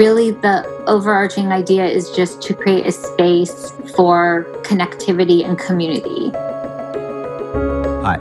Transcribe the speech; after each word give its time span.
really 0.00 0.30
the 0.30 0.64
overarching 0.86 1.52
idea 1.52 1.84
is 1.84 2.08
just 2.12 2.40
to 2.40 2.54
create 2.54 2.86
a 2.86 2.90
space 2.90 3.70
for 3.94 4.46
connectivity 4.62 5.44
and 5.44 5.58
community. 5.58 6.30
Hi, 8.00 8.18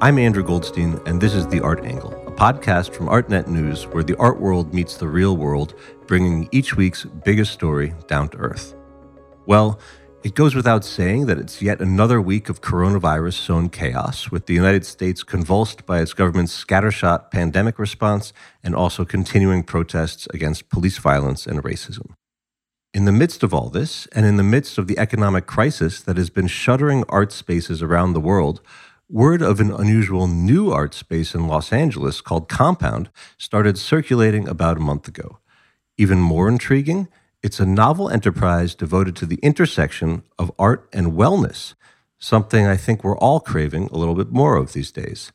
I'm 0.00 0.18
Andrew 0.18 0.42
Goldstein, 0.42 0.98
and 1.04 1.20
this 1.20 1.34
is 1.34 1.46
The 1.46 1.60
Art 1.60 1.84
Angle, 1.84 2.14
a 2.26 2.30
podcast 2.30 2.94
from 2.94 3.08
ArtNet 3.08 3.46
News 3.46 3.86
where 3.88 4.02
the 4.02 4.16
art 4.16 4.40
world 4.40 4.72
meets 4.72 4.96
the 4.96 5.06
real 5.06 5.36
world, 5.36 5.74
bringing 6.06 6.48
each 6.50 6.76
week's 6.78 7.04
biggest 7.04 7.52
story 7.52 7.92
down 8.06 8.30
to 8.30 8.38
earth. 8.38 8.74
Well, 9.44 9.78
it 10.24 10.34
goes 10.34 10.54
without 10.54 10.84
saying 10.84 11.26
that 11.26 11.38
it's 11.38 11.62
yet 11.62 11.80
another 11.80 12.20
week 12.20 12.48
of 12.48 12.60
coronavirus 12.60 13.34
sown 13.34 13.68
chaos, 13.68 14.32
with 14.32 14.46
the 14.46 14.54
United 14.54 14.84
States 14.84 15.22
convulsed 15.22 15.86
by 15.86 16.00
its 16.00 16.12
government's 16.12 16.64
scattershot 16.64 17.30
pandemic 17.30 17.78
response 17.78 18.32
and 18.64 18.74
also 18.74 19.04
continuing 19.04 19.62
protests 19.62 20.26
against 20.34 20.70
police 20.70 20.98
violence 20.98 21.46
and 21.46 21.62
racism. 21.62 22.14
In 22.92 23.04
the 23.04 23.12
midst 23.12 23.44
of 23.44 23.54
all 23.54 23.70
this, 23.70 24.08
and 24.08 24.26
in 24.26 24.36
the 24.36 24.42
midst 24.42 24.76
of 24.76 24.88
the 24.88 24.98
economic 24.98 25.46
crisis 25.46 26.00
that 26.00 26.16
has 26.16 26.30
been 26.30 26.48
shuttering 26.48 27.04
art 27.08 27.30
spaces 27.30 27.80
around 27.80 28.12
the 28.12 28.20
world, 28.20 28.60
word 29.08 29.40
of 29.40 29.60
an 29.60 29.70
unusual 29.70 30.26
new 30.26 30.72
art 30.72 30.94
space 30.94 31.32
in 31.32 31.46
Los 31.46 31.72
Angeles 31.72 32.20
called 32.20 32.48
Compound 32.48 33.08
started 33.36 33.78
circulating 33.78 34.48
about 34.48 34.78
a 34.78 34.80
month 34.80 35.06
ago. 35.06 35.38
Even 35.96 36.18
more 36.18 36.48
intriguing, 36.48 37.06
it's 37.42 37.60
a 37.60 37.66
novel 37.66 38.10
enterprise 38.10 38.74
devoted 38.74 39.14
to 39.16 39.26
the 39.26 39.38
intersection 39.42 40.22
of 40.38 40.50
art 40.58 40.88
and 40.92 41.12
wellness, 41.12 41.74
something 42.18 42.66
I 42.66 42.76
think 42.76 43.04
we're 43.04 43.18
all 43.18 43.40
craving 43.40 43.88
a 43.92 43.96
little 43.96 44.14
bit 44.14 44.32
more 44.32 44.56
of 44.56 44.72
these 44.72 44.90
days. 44.90 45.32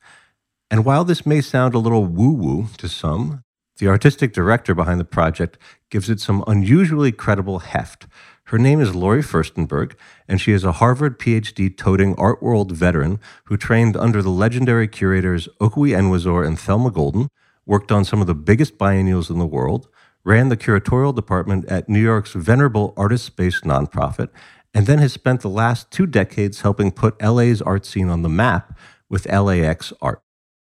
And 0.69 0.83
while 0.83 1.05
this 1.05 1.25
may 1.25 1.39
sound 1.39 1.73
a 1.73 1.79
little 1.79 2.05
woo 2.05 2.31
woo 2.31 2.67
to 2.77 2.89
some, 2.89 3.43
the 3.77 3.87
artistic 3.87 4.33
director 4.33 4.75
behind 4.75 4.99
the 4.99 5.05
project 5.05 5.57
gives 5.89 6.09
it 6.09 6.19
some 6.19 6.43
unusually 6.45 7.11
credible 7.11 7.59
heft. 7.59 8.05
Her 8.45 8.59
name 8.59 8.81
is 8.81 8.93
Lauri 8.93 9.23
Firstenberg, 9.23 9.93
and 10.27 10.41
she 10.41 10.51
is 10.51 10.63
a 10.63 10.73
Harvard 10.73 11.17
PhD 11.17 11.75
toting 11.75 12.15
art 12.15 12.43
world 12.43 12.71
veteran 12.73 13.19
who 13.45 13.55
trained 13.55 13.95
under 13.95 14.21
the 14.21 14.29
legendary 14.29 14.87
curators 14.87 15.47
Okwui 15.61 15.97
Enwezor 15.97 16.45
and 16.45 16.59
Thelma 16.59 16.91
Golden, 16.91 17.29
worked 17.65 17.91
on 17.91 18.03
some 18.03 18.19
of 18.19 18.27
the 18.27 18.35
biggest 18.35 18.77
biennials 18.77 19.29
in 19.29 19.39
the 19.39 19.45
world, 19.45 19.87
ran 20.25 20.49
the 20.49 20.57
curatorial 20.57 21.13
department 21.13 21.65
at 21.65 21.89
New 21.89 22.01
York's 22.01 22.33
venerable 22.33 22.93
artist 22.95 23.35
based 23.35 23.63
nonprofit, 23.63 24.29
and 24.73 24.87
then 24.87 24.99
has 24.99 25.13
spent 25.13 25.41
the 25.41 25.49
last 25.49 25.91
two 25.91 26.05
decades 26.05 26.61
helping 26.61 26.91
put 26.91 27.21
LA's 27.21 27.61
art 27.61 27.85
scene 27.85 28.09
on 28.09 28.21
the 28.21 28.29
map 28.29 28.77
with 29.09 29.31
LAX 29.31 29.93
Art. 30.01 30.21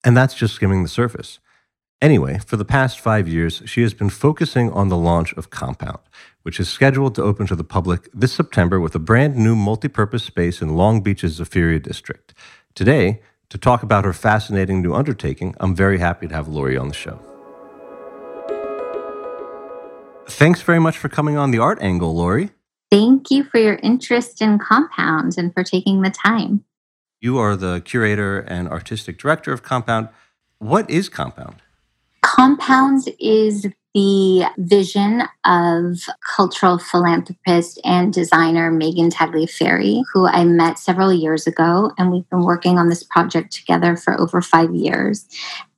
And 0.04 0.16
that's 0.16 0.34
just 0.34 0.54
skimming 0.54 0.82
the 0.82 0.88
surface. 0.88 1.38
Anyway, 2.02 2.38
for 2.44 2.58
the 2.58 2.66
past 2.66 3.00
five 3.00 3.26
years, 3.26 3.62
she 3.64 3.80
has 3.80 3.94
been 3.94 4.10
focusing 4.10 4.70
on 4.70 4.90
the 4.90 4.96
launch 4.96 5.32
of 5.34 5.48
Compound, 5.48 6.00
which 6.42 6.60
is 6.60 6.68
scheduled 6.68 7.14
to 7.14 7.22
open 7.22 7.46
to 7.46 7.56
the 7.56 7.64
public 7.64 8.10
this 8.12 8.32
September 8.32 8.78
with 8.78 8.94
a 8.94 8.98
brand 8.98 9.36
new 9.36 9.56
multi-purpose 9.56 10.24
space 10.24 10.60
in 10.60 10.76
Long 10.76 11.00
Beach's 11.00 11.40
Zaferia 11.40 11.82
district. 11.82 12.34
Today, 12.74 13.22
to 13.48 13.56
talk 13.56 13.82
about 13.82 14.04
her 14.04 14.12
fascinating 14.12 14.82
new 14.82 14.92
undertaking, 14.92 15.54
I'm 15.60 15.74
very 15.74 15.98
happy 15.98 16.28
to 16.28 16.34
have 16.34 16.48
Lauri 16.48 16.76
on 16.76 16.88
the 16.88 16.94
show. 16.94 17.33
Thanks 20.28 20.62
very 20.62 20.80
much 20.80 20.96
for 20.96 21.08
coming 21.08 21.36
on 21.36 21.50
the 21.50 21.58
art 21.58 21.80
angle, 21.82 22.14
Lauri. 22.14 22.50
Thank 22.90 23.30
you 23.30 23.44
for 23.44 23.58
your 23.58 23.74
interest 23.82 24.40
in 24.40 24.58
Compound 24.58 25.34
and 25.36 25.52
for 25.52 25.64
taking 25.64 26.02
the 26.02 26.10
time. 26.10 26.64
You 27.20 27.38
are 27.38 27.56
the 27.56 27.80
curator 27.84 28.40
and 28.40 28.68
artistic 28.68 29.18
director 29.18 29.52
of 29.52 29.62
Compound. 29.62 30.08
What 30.58 30.88
is 30.88 31.08
Compound? 31.08 31.56
Compound 32.22 33.08
is 33.18 33.66
the 33.94 34.44
vision 34.58 35.22
of 35.44 35.98
cultural 36.36 36.78
philanthropist 36.78 37.80
and 37.84 38.12
designer 38.12 38.70
Megan 38.70 39.10
Tagliaferri, 39.10 40.02
who 40.12 40.26
I 40.26 40.44
met 40.44 40.78
several 40.78 41.12
years 41.12 41.46
ago, 41.46 41.92
and 41.96 42.10
we've 42.10 42.28
been 42.28 42.42
working 42.44 42.76
on 42.76 42.88
this 42.88 43.04
project 43.04 43.52
together 43.52 43.96
for 43.96 44.20
over 44.20 44.40
five 44.40 44.74
years 44.74 45.26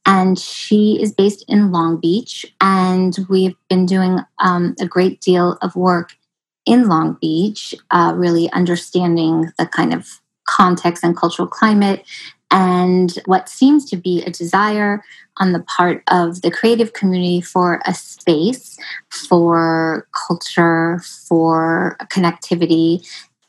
and 0.07 0.39
she 0.39 0.99
is 1.03 1.13
based 1.13 1.45
in 1.49 1.73
Long 1.73 1.99
Beach. 1.99 2.47
And 2.61 3.17
we've 3.29 3.57
been 3.69 3.87
doing 3.87 4.21
um, 4.39 4.75
a 4.81 4.87
great 4.87 5.21
deal 5.21 5.59
of 5.61 5.77
work 5.77 6.17
in 6.65 6.89
Long 6.89 7.19
Beach, 7.21 7.75
uh, 7.91 8.13
really 8.17 8.51
understanding 8.53 9.53
the 9.59 9.67
kind 9.67 9.93
of 9.93 10.21
context 10.49 11.03
and 11.05 11.17
cultural 11.17 11.49
climate 11.49 12.05
and 12.51 13.19
what 13.27 13.49
seems 13.49 13.85
to 13.91 13.97
be 13.97 14.23
a 14.23 14.31
desire 14.31 15.03
on 15.39 15.53
the 15.53 15.61
part 15.61 16.03
of 16.09 16.43
the 16.43 16.51
creative 16.51 16.93
community 16.93 17.41
for 17.41 17.83
a 17.87 17.93
space 17.93 18.79
for 19.11 20.07
culture, 20.29 21.01
for 21.29 21.97
connectivity, 22.05 23.07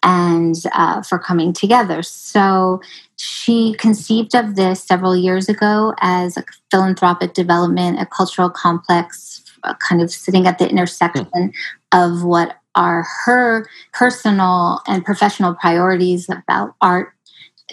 and 0.07 0.55
uh, 0.71 1.01
for 1.01 1.19
coming 1.19 1.51
together. 1.51 2.01
So 2.01 2.79
she 3.17 3.73
conceived 3.73 4.33
of 4.35 4.55
this 4.55 4.81
several 4.81 5.17
years 5.17 5.49
ago 5.49 5.93
as 5.99 6.37
a 6.37 6.45
philanthropic 6.71 7.33
development, 7.33 7.99
a 7.99 8.05
cultural 8.05 8.49
complex, 8.49 9.43
uh, 9.63 9.73
kind 9.75 10.01
of 10.01 10.09
sitting 10.09 10.47
at 10.47 10.59
the 10.59 10.69
intersection 10.69 11.25
mm. 11.25 11.51
of 11.91 12.23
what 12.23 12.55
are 12.75 13.05
her 13.25 13.67
personal 13.91 14.79
and 14.87 15.03
professional 15.03 15.53
priorities 15.55 16.29
about 16.29 16.73
art, 16.79 17.11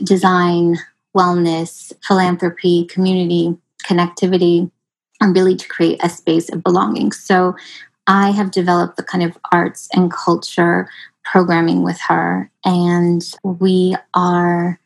design, 0.02 0.76
wellness, 1.16 1.92
philanthropy, 2.02 2.84
community, 2.86 3.56
connectivity, 3.86 4.68
and 5.20 5.36
really 5.36 5.54
to 5.54 5.68
create 5.68 6.00
a 6.02 6.08
space 6.08 6.48
of 6.52 6.64
belonging. 6.64 7.12
So 7.12 7.54
I 8.08 8.32
have 8.32 8.50
developed 8.50 8.96
the 8.96 9.04
kind 9.04 9.22
of 9.22 9.38
arts 9.52 9.88
and 9.92 10.12
culture 10.12 10.88
programming 11.24 11.82
with 11.82 12.00
her, 12.02 12.50
and 12.64 13.22
we 13.42 13.96
are 14.14 14.78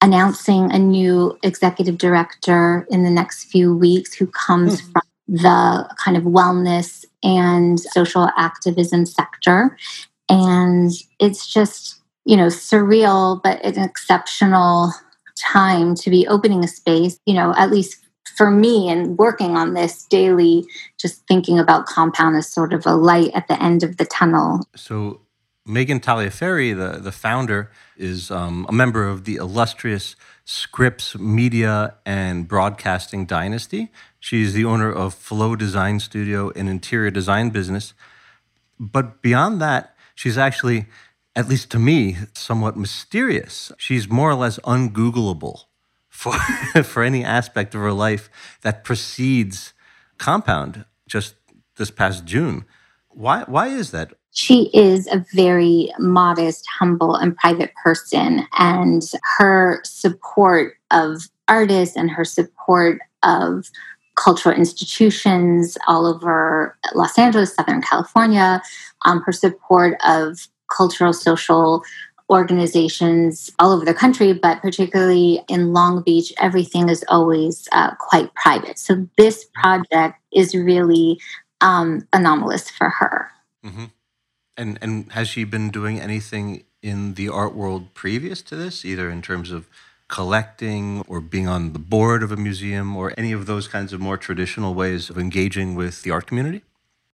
announcing 0.00 0.70
a 0.72 0.78
new 0.78 1.36
executive 1.42 1.98
director 1.98 2.86
in 2.90 3.02
the 3.02 3.10
next 3.10 3.44
few 3.44 3.76
weeks 3.76 4.14
who 4.14 4.26
comes 4.28 4.80
mm-hmm. 4.80 4.92
from 4.92 5.02
the 5.28 5.94
kind 6.02 6.16
of 6.16 6.22
wellness 6.22 7.04
and 7.22 7.80
social 7.80 8.30
activism 8.36 9.04
sector. 9.04 9.76
And 10.28 10.92
it's 11.18 11.52
just, 11.52 12.00
you 12.24 12.36
know, 12.36 12.46
surreal, 12.46 13.42
but 13.42 13.62
an 13.64 13.82
exceptional 13.82 14.92
time 15.38 15.94
to 15.96 16.10
be 16.10 16.26
opening 16.28 16.64
a 16.64 16.68
space, 16.68 17.18
you 17.26 17.34
know, 17.34 17.54
at 17.56 17.70
least 17.70 17.98
for 18.36 18.50
me 18.50 18.88
and 18.88 19.18
working 19.18 19.56
on 19.56 19.74
this 19.74 20.04
daily, 20.04 20.64
just 20.98 21.26
thinking 21.26 21.58
about 21.58 21.86
compound 21.86 22.36
as 22.36 22.50
sort 22.50 22.72
of 22.72 22.86
a 22.86 22.94
light 22.94 23.32
at 23.34 23.48
the 23.48 23.60
end 23.60 23.82
of 23.82 23.96
the 23.96 24.06
tunnel. 24.06 24.60
So 24.76 25.20
Megan 25.68 26.00
Tagliaferri, 26.00 26.74
the, 26.74 26.98
the 26.98 27.12
founder, 27.12 27.70
is 27.96 28.30
um, 28.30 28.64
a 28.68 28.72
member 28.72 29.06
of 29.06 29.24
the 29.24 29.36
illustrious 29.36 30.16
Scripps 30.44 31.16
Media 31.18 31.94
and 32.06 32.48
Broadcasting 32.48 33.26
dynasty. 33.26 33.90
She's 34.18 34.54
the 34.54 34.64
owner 34.64 34.90
of 34.90 35.12
Flow 35.12 35.54
Design 35.54 36.00
Studio, 36.00 36.50
an 36.50 36.68
interior 36.68 37.10
design 37.10 37.50
business. 37.50 37.92
But 38.80 39.20
beyond 39.20 39.60
that, 39.60 39.94
she's 40.14 40.38
actually, 40.38 40.86
at 41.36 41.48
least 41.48 41.70
to 41.72 41.78
me, 41.78 42.16
somewhat 42.32 42.76
mysterious. 42.76 43.70
She's 43.76 44.08
more 44.08 44.30
or 44.30 44.36
less 44.36 44.58
ungoogleable 44.60 45.64
for, 46.08 46.32
for 46.82 47.02
any 47.02 47.22
aspect 47.22 47.74
of 47.74 47.82
her 47.82 47.92
life 47.92 48.30
that 48.62 48.84
precedes 48.84 49.74
Compound 50.16 50.86
just 51.06 51.34
this 51.76 51.90
past 51.90 52.24
June. 52.24 52.64
Why, 53.10 53.44
why 53.46 53.68
is 53.68 53.90
that? 53.90 54.14
She 54.38 54.70
is 54.72 55.08
a 55.08 55.24
very 55.34 55.92
modest, 55.98 56.64
humble, 56.78 57.16
and 57.16 57.36
private 57.36 57.72
person. 57.82 58.46
And 58.56 59.02
her 59.36 59.80
support 59.84 60.74
of 60.92 61.22
artists 61.48 61.96
and 61.96 62.08
her 62.08 62.24
support 62.24 63.00
of 63.24 63.68
cultural 64.14 64.54
institutions 64.54 65.76
all 65.88 66.06
over 66.06 66.78
Los 66.94 67.18
Angeles, 67.18 67.52
Southern 67.52 67.82
California, 67.82 68.62
um, 69.04 69.22
her 69.22 69.32
support 69.32 69.96
of 70.06 70.46
cultural, 70.72 71.12
social 71.12 71.82
organizations 72.30 73.50
all 73.58 73.72
over 73.72 73.84
the 73.84 73.92
country, 73.92 74.32
but 74.32 74.62
particularly 74.62 75.42
in 75.48 75.72
Long 75.72 76.00
Beach, 76.04 76.32
everything 76.38 76.88
is 76.88 77.04
always 77.08 77.66
uh, 77.72 77.96
quite 77.96 78.32
private. 78.34 78.78
So 78.78 79.04
this 79.16 79.46
project 79.54 80.20
is 80.32 80.54
really 80.54 81.18
um, 81.60 82.06
anomalous 82.12 82.70
for 82.70 82.88
her. 82.88 83.32
Mm-hmm. 83.66 83.86
And 84.58 84.78
and 84.82 85.10
has 85.12 85.28
she 85.28 85.44
been 85.44 85.70
doing 85.70 85.98
anything 85.98 86.64
in 86.82 87.14
the 87.14 87.28
art 87.28 87.54
world 87.54 87.94
previous 87.94 88.42
to 88.42 88.56
this, 88.56 88.84
either 88.84 89.08
in 89.10 89.22
terms 89.22 89.50
of 89.50 89.68
collecting 90.08 91.04
or 91.06 91.20
being 91.20 91.46
on 91.48 91.72
the 91.72 91.78
board 91.78 92.22
of 92.22 92.32
a 92.32 92.36
museum 92.36 92.96
or 92.96 93.14
any 93.16 93.32
of 93.32 93.46
those 93.46 93.68
kinds 93.68 93.92
of 93.92 94.00
more 94.00 94.16
traditional 94.16 94.74
ways 94.74 95.10
of 95.10 95.18
engaging 95.18 95.74
with 95.74 96.02
the 96.02 96.10
art 96.10 96.26
community? 96.26 96.62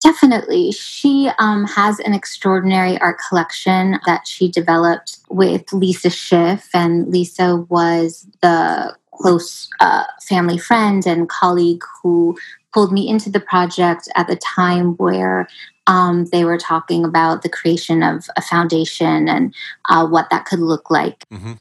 Definitely. 0.02 0.72
She 0.72 1.30
um, 1.38 1.64
has 1.64 2.00
an 2.00 2.12
extraordinary 2.12 2.98
art 2.98 3.18
collection 3.28 4.00
that 4.04 4.26
she 4.26 4.50
developed 4.50 5.18
with 5.30 5.72
Lisa 5.72 6.10
Schiff. 6.10 6.68
And 6.74 7.08
Lisa 7.08 7.56
was 7.68 8.26
the 8.42 8.96
close 9.14 9.68
uh, 9.80 10.04
family 10.22 10.58
friend 10.58 11.06
and 11.06 11.28
colleague 11.28 11.82
who 12.02 12.36
pulled 12.74 12.92
me 12.92 13.08
into 13.08 13.30
the 13.30 13.40
project 13.40 14.08
at 14.16 14.26
the 14.26 14.36
time 14.36 14.94
where 14.96 15.46
um, 15.86 16.26
they 16.26 16.44
were 16.44 16.58
talking 16.58 17.04
about 17.04 17.42
the 17.42 17.48
creation 17.48 18.02
of 18.02 18.26
a 18.36 18.42
foundation 18.42 19.28
and 19.28 19.54
uh, 19.88 20.06
what 20.06 20.30
that 20.30 20.44
could 20.44 20.60
look 20.60 20.90
like. 20.90 21.28
Mm-hmm. 21.30 21.54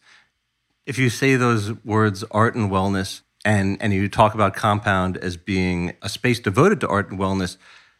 If 0.85 0.97
you 0.97 1.09
say 1.09 1.35
those 1.35 1.73
words, 1.83 2.23
art 2.31 2.55
and 2.55 2.69
wellness, 2.71 3.21
and, 3.43 3.81
and 3.81 3.93
you 3.93 4.07
talk 4.07 4.33
about 4.33 4.55
Compound 4.55 5.17
as 5.17 5.37
being 5.37 5.93
a 6.01 6.09
space 6.09 6.39
devoted 6.39 6.79
to 6.81 6.87
art 6.87 7.09
and 7.09 7.19
wellness, 7.19 7.57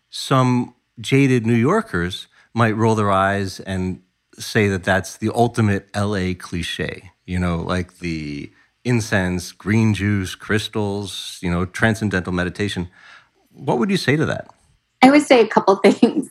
some 0.09 0.75
jaded 0.99 1.45
New 1.45 1.55
Yorkers 1.55 2.27
might 2.53 2.75
roll 2.75 2.95
their 2.95 3.11
eyes 3.11 3.59
and 3.61 4.01
say 4.37 4.67
that 4.67 4.83
that's 4.83 5.17
the 5.17 5.31
ultimate 5.33 5.89
LA 5.95 6.33
cliche, 6.37 7.11
you 7.25 7.39
know, 7.39 7.57
like 7.57 7.99
the 7.99 8.51
incense, 8.83 9.51
green 9.51 9.93
juice, 9.93 10.35
crystals, 10.35 11.37
you 11.41 11.49
know, 11.49 11.65
transcendental 11.65 12.33
meditation. 12.33 12.89
What 13.51 13.79
would 13.79 13.89
you 13.89 13.97
say 13.97 14.15
to 14.15 14.25
that? 14.25 14.47
I 15.01 15.11
would 15.11 15.23
say 15.23 15.41
a 15.41 15.47
couple 15.47 15.75
things. 15.83 16.29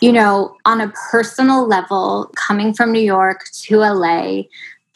You 0.00 0.12
know, 0.12 0.56
on 0.64 0.80
a 0.80 0.92
personal 1.10 1.66
level, 1.66 2.30
coming 2.36 2.72
from 2.72 2.92
New 2.92 3.00
York 3.00 3.46
to 3.64 3.78
LA, 3.78 4.42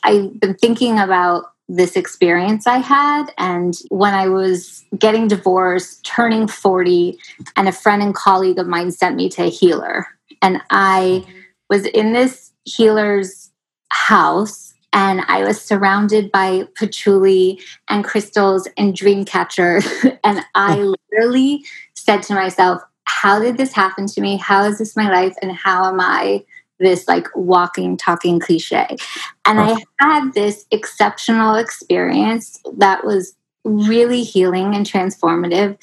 I've 0.05 0.39
been 0.39 0.55
thinking 0.55 0.99
about 0.99 1.47
this 1.69 1.97
experience 1.97 2.67
I 2.67 2.79
had. 2.79 3.33
And 3.39 3.75
when 3.89 4.15
I 4.15 4.29
was 4.29 4.85
getting 4.99 5.27
divorced, 5.27 6.05
turning 6.05 6.47
40, 6.47 7.19
and 7.57 7.69
a 7.69 7.73
friend 7.73 8.03
and 8.03 8.15
colleague 8.15 8.59
of 8.59 8.67
mine 8.67 8.93
sent 8.93 9.17
me 9.17 9.29
to 9.31 9.45
a 9.45 9.51
healer. 9.51 10.07
And 10.41 10.61
I 10.71 11.25
was 11.71 11.87
in 11.87 12.13
this 12.13 12.53
healer's 12.65 13.51
house 13.91 14.75
and 14.93 15.23
I 15.29 15.45
was 15.45 15.61
surrounded 15.61 16.31
by 16.31 16.69
patchouli 16.77 17.61
and 17.89 18.05
crystals 18.05 18.69
and 18.77 18.95
dream 18.95 19.25
catcher. 19.25 19.81
and 20.25 20.45
I 20.55 20.77
literally 21.11 21.65
said 21.95 22.23
to 22.25 22.35
myself, 22.35 22.83
How 23.05 23.39
did 23.39 23.57
this 23.57 23.73
happen 23.73 24.07
to 24.07 24.21
me? 24.21 24.37
How 24.37 24.65
is 24.65 24.79
this 24.79 24.97
my 24.97 25.11
life? 25.11 25.35
And 25.43 25.53
how 25.53 25.85
am 25.85 26.01
I 26.01 26.45
this 26.79 27.07
like 27.07 27.29
walking, 27.35 27.97
talking 27.97 28.41
cliche? 28.41 28.97
And 29.45 29.61
I 29.61 29.77
had 30.01 30.33
this 30.35 30.67
exceptional 30.71 31.55
experience 31.55 32.61
that 32.77 33.05
was 33.05 33.37
really 33.65 34.23
healing 34.23 34.75
and 34.75 34.87
transformative. 34.87 35.79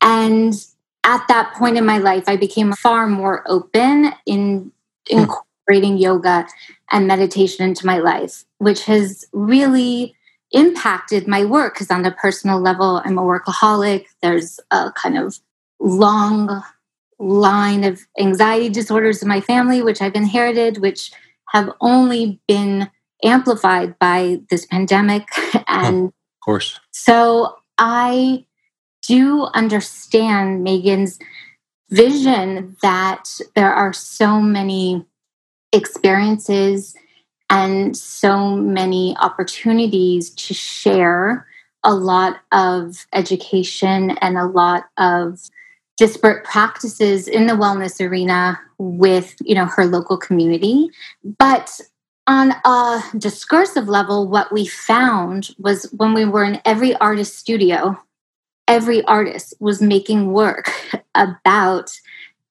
And 0.00 0.54
at 1.04 1.26
that 1.28 1.54
point 1.54 1.76
in 1.76 1.84
my 1.84 1.98
life, 1.98 2.24
I 2.26 2.36
became 2.36 2.72
far 2.72 3.06
more 3.06 3.44
open 3.46 4.12
in 4.26 4.72
hmm. 5.08 5.18
incorporating 5.18 5.98
yoga 5.98 6.46
and 6.90 7.06
meditation 7.06 7.66
into 7.66 7.86
my 7.86 7.98
life, 7.98 8.44
which 8.58 8.84
has 8.84 9.24
really 9.32 10.14
impacted 10.52 11.26
my 11.26 11.44
work 11.44 11.74
because 11.74 11.90
on 11.90 12.04
a 12.04 12.12
personal 12.12 12.60
level, 12.60 13.02
I'm 13.04 13.18
a 13.18 13.22
workaholic. 13.22 14.06
There's 14.22 14.60
a 14.70 14.92
kind 14.92 15.18
of 15.18 15.38
long 15.80 16.62
line 17.18 17.84
of 17.84 18.00
anxiety 18.18 18.68
disorders 18.68 19.22
in 19.22 19.28
my 19.28 19.40
family, 19.40 19.82
which 19.82 20.02
I've 20.02 20.14
inherited, 20.14 20.78
which 20.78 21.12
have 21.50 21.70
only 21.80 22.40
been 22.48 22.90
amplified 23.22 23.98
by 23.98 24.40
this 24.50 24.66
pandemic. 24.66 25.28
And 25.66 26.08
of 26.08 26.12
course. 26.44 26.78
So 26.90 27.56
I 27.78 28.44
do 29.06 29.44
understand 29.54 30.62
Megan's 30.62 31.18
vision 31.90 32.76
that 32.82 33.24
there 33.54 33.72
are 33.72 33.92
so 33.92 34.40
many 34.40 35.04
experiences 35.72 36.94
and 37.50 37.96
so 37.96 38.56
many 38.56 39.16
opportunities 39.20 40.30
to 40.30 40.54
share 40.54 41.46
a 41.82 41.94
lot 41.94 42.40
of 42.50 43.06
education 43.12 44.12
and 44.20 44.38
a 44.38 44.46
lot 44.46 44.84
of 44.96 45.38
disparate 45.96 46.44
practices 46.44 47.28
in 47.28 47.46
the 47.46 47.54
wellness 47.54 48.00
arena 48.00 48.58
with 48.78 49.36
you 49.40 49.54
know 49.54 49.66
her 49.66 49.86
local 49.86 50.16
community 50.16 50.90
but 51.38 51.80
on 52.26 52.52
a 52.64 53.02
discursive 53.18 53.88
level 53.88 54.26
what 54.28 54.52
we 54.52 54.66
found 54.66 55.50
was 55.58 55.84
when 55.96 56.14
we 56.14 56.24
were 56.24 56.44
in 56.44 56.60
every 56.64 56.94
artist 56.96 57.38
studio 57.38 57.96
every 58.66 59.04
artist 59.04 59.54
was 59.60 59.80
making 59.80 60.32
work 60.32 60.70
about 61.14 61.92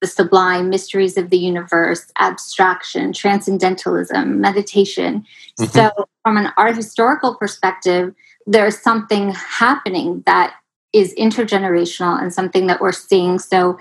the 0.04 0.08
sublime 0.08 0.70
mysteries 0.70 1.18
of 1.18 1.30
the 1.30 1.38
universe, 1.38 2.12
abstraction, 2.20 3.14
transcendentalism, 3.14 4.42
meditation. 4.42 5.26
Mm-hmm. 5.58 5.72
So, 5.72 5.92
from 6.24 6.36
an 6.36 6.52
art 6.58 6.76
historical 6.76 7.36
perspective, 7.36 8.14
there's 8.46 8.78
something 8.78 9.32
happening 9.32 10.22
that 10.26 10.56
is 10.94 11.14
intergenerational 11.16 12.22
and 12.22 12.34
something 12.34 12.68
that 12.68 12.80
we're 12.80 12.92
seeing. 12.92 13.40
So, 13.40 13.78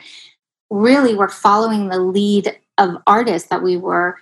really, 0.70 1.14
we're 1.14 1.28
following 1.28 1.88
the 1.88 2.00
lead 2.00 2.58
of 2.78 2.96
artists 3.06 3.48
that 3.48 3.62
we 3.62 3.76
were 3.76 4.18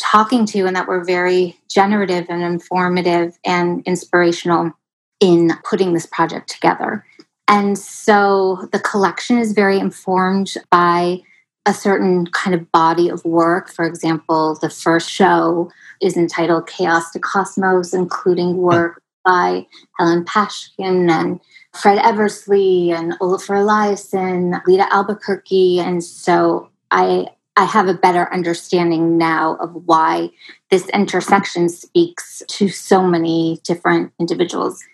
talking 0.00 0.44
to 0.46 0.66
and 0.66 0.76
that 0.76 0.86
were 0.86 1.02
very 1.02 1.58
generative 1.70 2.26
and 2.28 2.42
informative 2.42 3.38
and 3.44 3.82
inspirational 3.86 4.72
in 5.20 5.52
putting 5.68 5.94
this 5.94 6.06
project 6.06 6.50
together. 6.50 7.04
And 7.48 7.78
so 7.78 8.68
the 8.72 8.80
collection 8.80 9.38
is 9.38 9.52
very 9.52 9.78
informed 9.78 10.54
by 10.70 11.22
a 11.64 11.72
certain 11.72 12.26
kind 12.28 12.54
of 12.54 12.70
body 12.72 13.08
of 13.08 13.24
work. 13.24 13.70
For 13.70 13.84
example, 13.84 14.56
the 14.60 14.70
first 14.70 15.10
show 15.10 15.70
is 16.00 16.16
entitled 16.16 16.68
Chaos 16.68 17.10
to 17.12 17.18
Cosmos, 17.18 17.94
including 17.94 18.56
work 18.58 19.02
by 19.24 19.66
Helen 19.98 20.24
Pashgian 20.24 21.10
and 21.10 21.40
Fred 21.76 21.98
Eversley 21.98 22.90
and 22.90 23.12
Olafur 23.20 23.56
Eliasson, 23.56 24.60
Lita 24.66 24.92
Albuquerque. 24.92 25.80
And 25.80 26.02
so 26.02 26.70
I 26.90 27.26
I 27.58 27.64
have 27.64 27.88
a 27.88 27.94
better 27.94 28.32
understanding 28.32 29.16
now 29.16 29.56
of 29.56 29.74
why 29.86 30.30
this 30.70 30.86
intersection 30.90 31.70
speaks 31.70 32.42
to 32.48 32.68
so 32.68 33.02
many 33.02 33.60
different 33.64 34.12
individuals 34.20 34.84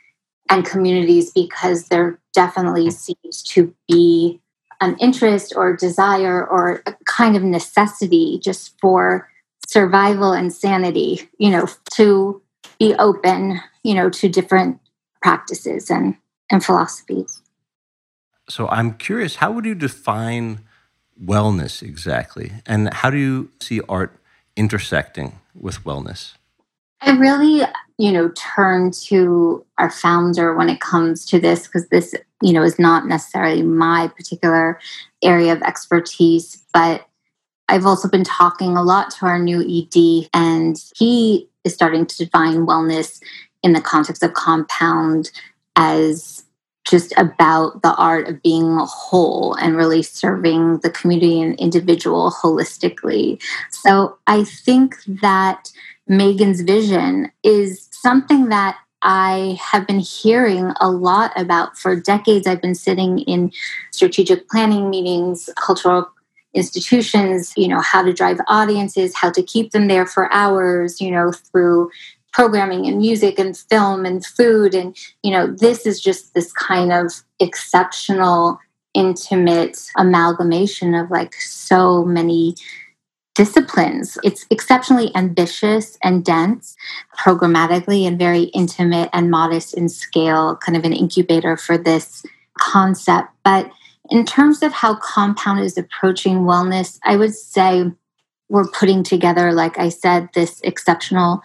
and 0.48 0.64
communities 0.64 1.32
because 1.32 1.88
there 1.88 2.20
definitely 2.32 2.90
seems 2.90 3.42
to 3.42 3.74
be 3.88 4.40
an 4.80 4.96
interest 4.98 5.54
or 5.56 5.74
desire 5.74 6.46
or 6.46 6.82
a 6.86 6.94
kind 7.04 7.36
of 7.36 7.42
necessity 7.42 8.38
just 8.42 8.78
for 8.80 9.28
survival 9.66 10.32
and 10.32 10.52
sanity, 10.52 11.28
you 11.38 11.50
know, 11.50 11.66
to 11.94 12.42
be 12.78 12.94
open, 12.94 13.60
you 13.82 13.94
know, 13.94 14.10
to 14.10 14.28
different 14.28 14.78
practices 15.20 15.90
and, 15.90 16.16
and 16.52 16.64
philosophies. 16.64 17.42
So 18.48 18.68
I'm 18.68 18.94
curious, 18.94 19.36
how 19.36 19.50
would 19.50 19.64
you 19.64 19.74
define 19.74 20.60
wellness 21.20 21.82
exactly? 21.82 22.52
And 22.66 22.92
how 22.92 23.10
do 23.10 23.16
you 23.16 23.50
see 23.60 23.80
art 23.88 24.16
intersecting 24.56 25.40
with 25.54 25.82
wellness? 25.84 26.34
I 27.00 27.16
really, 27.16 27.66
you 27.98 28.12
know, 28.12 28.30
turn 28.36 28.92
to 29.06 29.64
our 29.78 29.90
founder 29.90 30.54
when 30.54 30.68
it 30.68 30.80
comes 30.80 31.24
to 31.26 31.40
this 31.40 31.66
because 31.66 31.88
this, 31.88 32.14
you 32.42 32.52
know, 32.52 32.62
is 32.62 32.78
not 32.78 33.06
necessarily 33.06 33.62
my 33.62 34.08
particular 34.14 34.78
area 35.22 35.52
of 35.52 35.62
expertise, 35.62 36.62
but 36.72 37.06
I've 37.68 37.86
also 37.86 38.08
been 38.08 38.24
talking 38.24 38.76
a 38.76 38.82
lot 38.82 39.10
to 39.12 39.26
our 39.26 39.38
new 39.38 39.62
ED, 39.62 40.28
and 40.34 40.76
he 40.94 41.48
is 41.64 41.72
starting 41.72 42.06
to 42.06 42.16
define 42.24 42.66
wellness 42.66 43.20
in 43.62 43.72
the 43.72 43.80
context 43.80 44.22
of 44.22 44.34
compound 44.34 45.30
as 45.76 46.44
just 46.84 47.12
about 47.16 47.82
the 47.82 47.94
art 47.94 48.28
of 48.28 48.42
being 48.42 48.76
whole 48.80 49.54
and 49.54 49.76
really 49.76 50.02
serving 50.02 50.78
the 50.78 50.90
community 50.90 51.40
and 51.40 51.58
individual 51.60 52.30
holistically. 52.30 53.40
So 53.70 54.18
I 54.26 54.44
think 54.44 54.96
that 55.22 55.70
Megan's 56.08 56.60
vision 56.62 57.30
is 57.44 57.88
something 57.92 58.48
that 58.48 58.76
I 59.02 59.58
have 59.60 59.86
been 59.86 59.98
hearing 59.98 60.72
a 60.80 60.90
lot 60.90 61.32
about 61.36 61.76
for 61.76 61.96
decades. 61.96 62.46
I've 62.46 62.62
been 62.62 62.74
sitting 62.74 63.20
in 63.20 63.52
strategic 63.90 64.48
planning 64.48 64.90
meetings, 64.90 65.48
cultural 65.56 66.08
institutions, 66.54 67.52
you 67.56 67.66
know, 67.66 67.80
how 67.80 68.02
to 68.02 68.12
drive 68.12 68.38
audiences, 68.46 69.14
how 69.16 69.30
to 69.30 69.42
keep 69.42 69.72
them 69.72 69.88
there 69.88 70.06
for 70.06 70.32
hours, 70.32 71.00
you 71.00 71.10
know, 71.10 71.32
through 71.32 71.90
programming 72.32 72.86
and 72.86 72.98
music 72.98 73.38
and 73.38 73.56
film 73.56 74.04
and 74.04 74.24
food. 74.24 74.74
And, 74.74 74.96
you 75.22 75.30
know, 75.30 75.46
this 75.46 75.86
is 75.86 76.00
just 76.00 76.34
this 76.34 76.52
kind 76.52 76.92
of 76.92 77.12
exceptional, 77.38 78.58
intimate 78.94 79.78
amalgamation 79.96 80.94
of 80.94 81.10
like 81.10 81.34
so 81.34 82.04
many 82.04 82.54
disciplines. 83.34 84.18
It's 84.22 84.44
exceptionally 84.50 85.10
ambitious 85.14 85.96
and 86.02 86.24
dense, 86.24 86.76
programmatically, 87.18 88.06
and 88.06 88.18
very 88.18 88.44
intimate 88.44 89.08
and 89.12 89.30
modest 89.30 89.74
in 89.74 89.88
scale, 89.88 90.56
kind 90.56 90.76
of 90.76 90.84
an 90.84 90.92
incubator 90.92 91.56
for 91.56 91.78
this 91.78 92.24
concept. 92.58 93.28
But 93.44 93.70
in 94.10 94.26
terms 94.26 94.62
of 94.62 94.72
how 94.72 94.96
Compound 94.96 95.60
is 95.60 95.78
approaching 95.78 96.40
wellness, 96.40 96.98
I 97.04 97.16
would 97.16 97.34
say 97.34 97.90
we're 98.50 98.68
putting 98.68 99.02
together, 99.02 99.52
like 99.52 99.78
I 99.78 99.88
said, 99.88 100.28
this 100.34 100.60
exceptional 100.62 101.40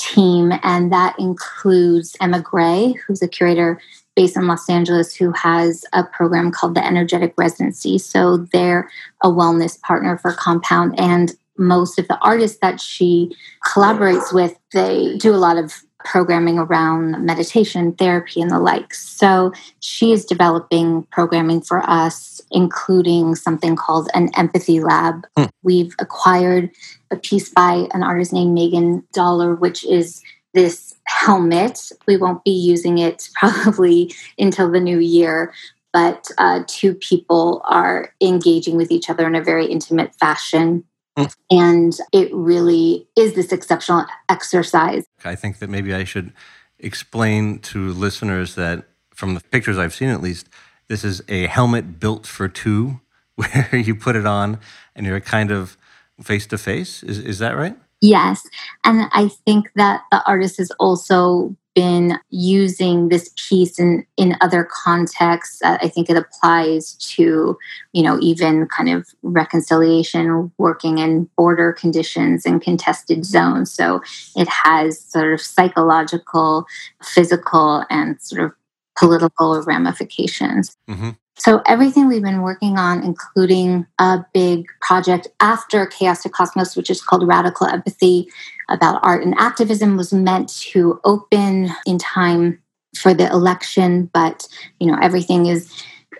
team, 0.00 0.52
and 0.62 0.92
that 0.92 1.14
includes 1.18 2.16
Emma 2.20 2.40
Gray, 2.40 2.94
who's 3.06 3.22
a 3.22 3.28
curator 3.28 3.80
based 4.16 4.36
in 4.36 4.46
Los 4.46 4.68
Angeles 4.68 5.14
who 5.14 5.30
has 5.32 5.84
a 5.92 6.02
program 6.02 6.50
called 6.50 6.74
the 6.74 6.84
Energetic 6.84 7.32
Residency. 7.36 7.98
So 7.98 8.38
they're 8.38 8.90
a 9.22 9.28
wellness 9.28 9.80
partner 9.80 10.18
for 10.18 10.32
Compound. 10.32 10.98
And 10.98 11.34
most 11.56 11.98
of 11.98 12.08
the 12.08 12.18
artists 12.18 12.58
that 12.60 12.80
she 12.80 13.36
collaborates 13.64 14.32
with, 14.32 14.58
they 14.72 15.16
do 15.18 15.34
a 15.34 15.36
lot 15.36 15.58
of 15.58 15.82
programming 16.04 16.58
around 16.58 17.24
meditation, 17.24 17.92
therapy, 17.92 18.40
and 18.40 18.50
the 18.50 18.58
like. 18.58 18.94
So 18.94 19.52
she 19.80 20.12
is 20.12 20.24
developing 20.24 21.04
programming 21.10 21.60
for 21.60 21.88
us, 21.88 22.40
including 22.50 23.34
something 23.34 23.76
called 23.76 24.08
an 24.14 24.30
empathy 24.36 24.80
lab. 24.80 25.26
Hmm. 25.36 25.46
We've 25.62 25.94
acquired 25.98 26.70
a 27.10 27.16
piece 27.16 27.48
by 27.48 27.88
an 27.92 28.02
artist 28.02 28.32
named 28.32 28.54
Megan 28.54 29.02
Daalder, 29.14 29.58
which 29.58 29.84
is 29.84 30.22
this 30.54 30.94
helmet. 31.04 31.92
We 32.06 32.16
won't 32.16 32.44
be 32.44 32.50
using 32.50 32.98
it 32.98 33.28
probably 33.34 34.14
until 34.38 34.70
the 34.70 34.80
new 34.80 34.98
year, 34.98 35.52
but 35.92 36.28
uh, 36.38 36.62
two 36.66 36.94
people 36.94 37.62
are 37.64 38.14
engaging 38.20 38.76
with 38.76 38.90
each 38.90 39.10
other 39.10 39.26
in 39.26 39.34
a 39.34 39.42
very 39.42 39.66
intimate 39.66 40.14
fashion. 40.16 40.84
Mm. 41.18 41.34
And 41.50 41.98
it 42.12 42.32
really 42.34 43.08
is 43.16 43.34
this 43.34 43.52
exceptional 43.52 44.06
exercise. 44.28 45.04
I 45.24 45.34
think 45.34 45.58
that 45.58 45.68
maybe 45.68 45.94
I 45.94 46.04
should 46.04 46.32
explain 46.78 47.58
to 47.58 47.92
listeners 47.92 48.54
that 48.54 48.84
from 49.14 49.34
the 49.34 49.40
pictures 49.40 49.78
I've 49.78 49.94
seen 49.94 50.08
at 50.08 50.22
least, 50.22 50.48
this 50.88 51.04
is 51.04 51.22
a 51.28 51.46
helmet 51.46 52.00
built 52.00 52.26
for 52.26 52.48
two, 52.48 53.00
where 53.36 53.70
you 53.76 53.94
put 53.94 54.16
it 54.16 54.26
on 54.26 54.58
and 54.94 55.06
you're 55.06 55.20
kind 55.20 55.50
of 55.50 55.76
face 56.22 56.46
to 56.48 56.58
face. 56.58 57.02
Is 57.02 57.18
is 57.18 57.38
that 57.38 57.56
right? 57.56 57.76
Yes. 58.00 58.42
And 58.84 59.08
I 59.12 59.28
think 59.28 59.70
that 59.76 60.02
the 60.10 60.22
artist 60.26 60.58
is 60.58 60.70
also 60.72 61.54
been 61.80 62.18
using 62.28 63.08
this 63.08 63.30
piece 63.36 63.78
in, 63.78 64.06
in 64.18 64.36
other 64.42 64.68
contexts. 64.70 65.62
I 65.62 65.88
think 65.88 66.10
it 66.10 66.16
applies 66.16 66.92
to, 67.16 67.56
you 67.94 68.02
know, 68.02 68.18
even 68.20 68.66
kind 68.66 68.90
of 68.90 69.08
reconciliation, 69.22 70.52
working 70.58 70.98
in 70.98 71.30
border 71.38 71.72
conditions 71.72 72.44
and 72.44 72.60
contested 72.60 73.24
zones. 73.24 73.72
So 73.72 74.02
it 74.36 74.46
has 74.46 75.00
sort 75.00 75.32
of 75.32 75.40
psychological, 75.40 76.66
physical, 77.02 77.86
and 77.88 78.20
sort 78.20 78.42
of 78.42 78.52
political 78.98 79.62
ramifications. 79.62 80.76
Mm-hmm. 80.86 81.10
So, 81.40 81.62
everything 81.64 82.06
we've 82.06 82.22
been 82.22 82.42
working 82.42 82.76
on, 82.76 83.02
including 83.02 83.86
a 83.98 84.18
big 84.34 84.66
project 84.82 85.26
after 85.40 85.86
Chaos 85.86 86.22
to 86.22 86.28
Cosmos, 86.28 86.76
which 86.76 86.90
is 86.90 87.00
called 87.00 87.26
Radical 87.26 87.66
Empathy 87.66 88.28
about 88.68 89.00
art 89.02 89.24
and 89.24 89.34
activism, 89.38 89.96
was 89.96 90.12
meant 90.12 90.50
to 90.70 91.00
open 91.02 91.70
in 91.86 91.96
time 91.96 92.60
for 92.94 93.14
the 93.14 93.26
election. 93.30 94.10
But, 94.12 94.46
you 94.80 94.86
know, 94.86 94.98
everything 95.00 95.46
is 95.46 95.72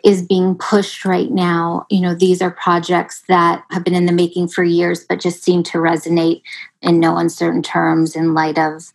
is 0.02 0.22
being 0.22 0.54
pushed 0.54 1.04
right 1.04 1.30
now. 1.30 1.84
You 1.90 2.00
know, 2.00 2.14
these 2.14 2.40
are 2.40 2.50
projects 2.50 3.22
that 3.28 3.62
have 3.70 3.84
been 3.84 3.94
in 3.94 4.06
the 4.06 4.12
making 4.12 4.48
for 4.48 4.64
years, 4.64 5.04
but 5.06 5.20
just 5.20 5.44
seem 5.44 5.62
to 5.64 5.76
resonate 5.76 6.40
in 6.80 6.98
no 6.98 7.18
uncertain 7.18 7.62
terms 7.62 8.16
in 8.16 8.32
light 8.32 8.56
of 8.56 8.90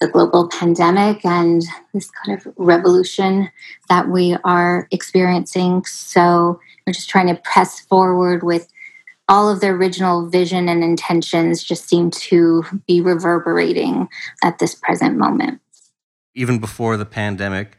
the 0.00 0.08
global 0.08 0.48
pandemic 0.48 1.24
and 1.24 1.62
this 1.92 2.10
kind 2.10 2.38
of 2.38 2.52
revolution 2.56 3.50
that 3.88 4.08
we 4.08 4.36
are 4.44 4.88
experiencing. 4.90 5.84
So 5.84 6.58
we're 6.86 6.94
just 6.94 7.10
trying 7.10 7.26
to 7.26 7.40
press 7.44 7.80
forward 7.80 8.42
with 8.42 8.68
all 9.28 9.48
of 9.48 9.60
the 9.60 9.68
original 9.68 10.28
vision 10.28 10.68
and 10.68 10.82
intentions 10.82 11.62
just 11.62 11.88
seem 11.88 12.10
to 12.10 12.64
be 12.88 13.00
reverberating 13.00 14.08
at 14.42 14.58
this 14.58 14.74
present 14.74 15.16
moment. 15.16 15.60
Even 16.34 16.58
before 16.58 16.96
the 16.96 17.06
pandemic, 17.06 17.76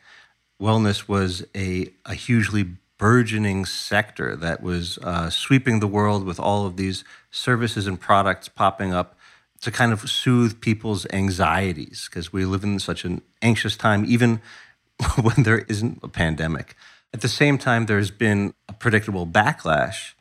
wellness 0.62 1.08
was 1.08 1.44
a, 1.56 1.92
a 2.06 2.14
hugely 2.14 2.78
burgeoning 2.98 3.66
sector 3.66 4.36
that 4.36 4.62
was 4.62 5.00
uh, 5.00 5.30
sweeping 5.30 5.80
the 5.80 5.88
world 5.88 6.24
with 6.24 6.40
all 6.40 6.68
of 6.68 6.78
these 6.78 7.04
services 7.32 7.88
and 7.88 8.00
products 8.00 8.48
popping 8.48 8.94
up 8.94 9.18
to 9.62 9.72
kind 9.72 9.94
of 9.94 10.10
soothe 10.10 10.60
people's 10.60 11.06
anxieties 11.14 12.08
because 12.10 12.34
we 12.34 12.46
live 12.46 12.64
in 12.64 12.80
such 12.80 13.06
an 13.06 13.22
anxious 13.42 13.78
time, 13.78 14.04
even 14.08 14.42
when 15.22 15.44
there 15.44 15.60
isn't 15.60 16.00
a 16.04 16.08
pandemic. 16.08 16.76
At 17.14 17.22
the 17.22 17.30
same 17.30 17.58
time, 17.58 17.86
there's 17.86 18.12
been 18.12 18.54
a 18.68 18.74
predictable 18.74 19.28
backlash 19.28 20.14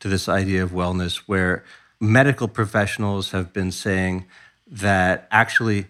to 0.00 0.08
this 0.08 0.28
idea 0.28 0.62
of 0.62 0.70
wellness 0.70 1.16
where 1.26 1.64
medical 2.00 2.48
professionals 2.48 3.30
have 3.30 3.52
been 3.52 3.72
saying 3.72 4.26
that 4.66 5.26
actually 5.30 5.86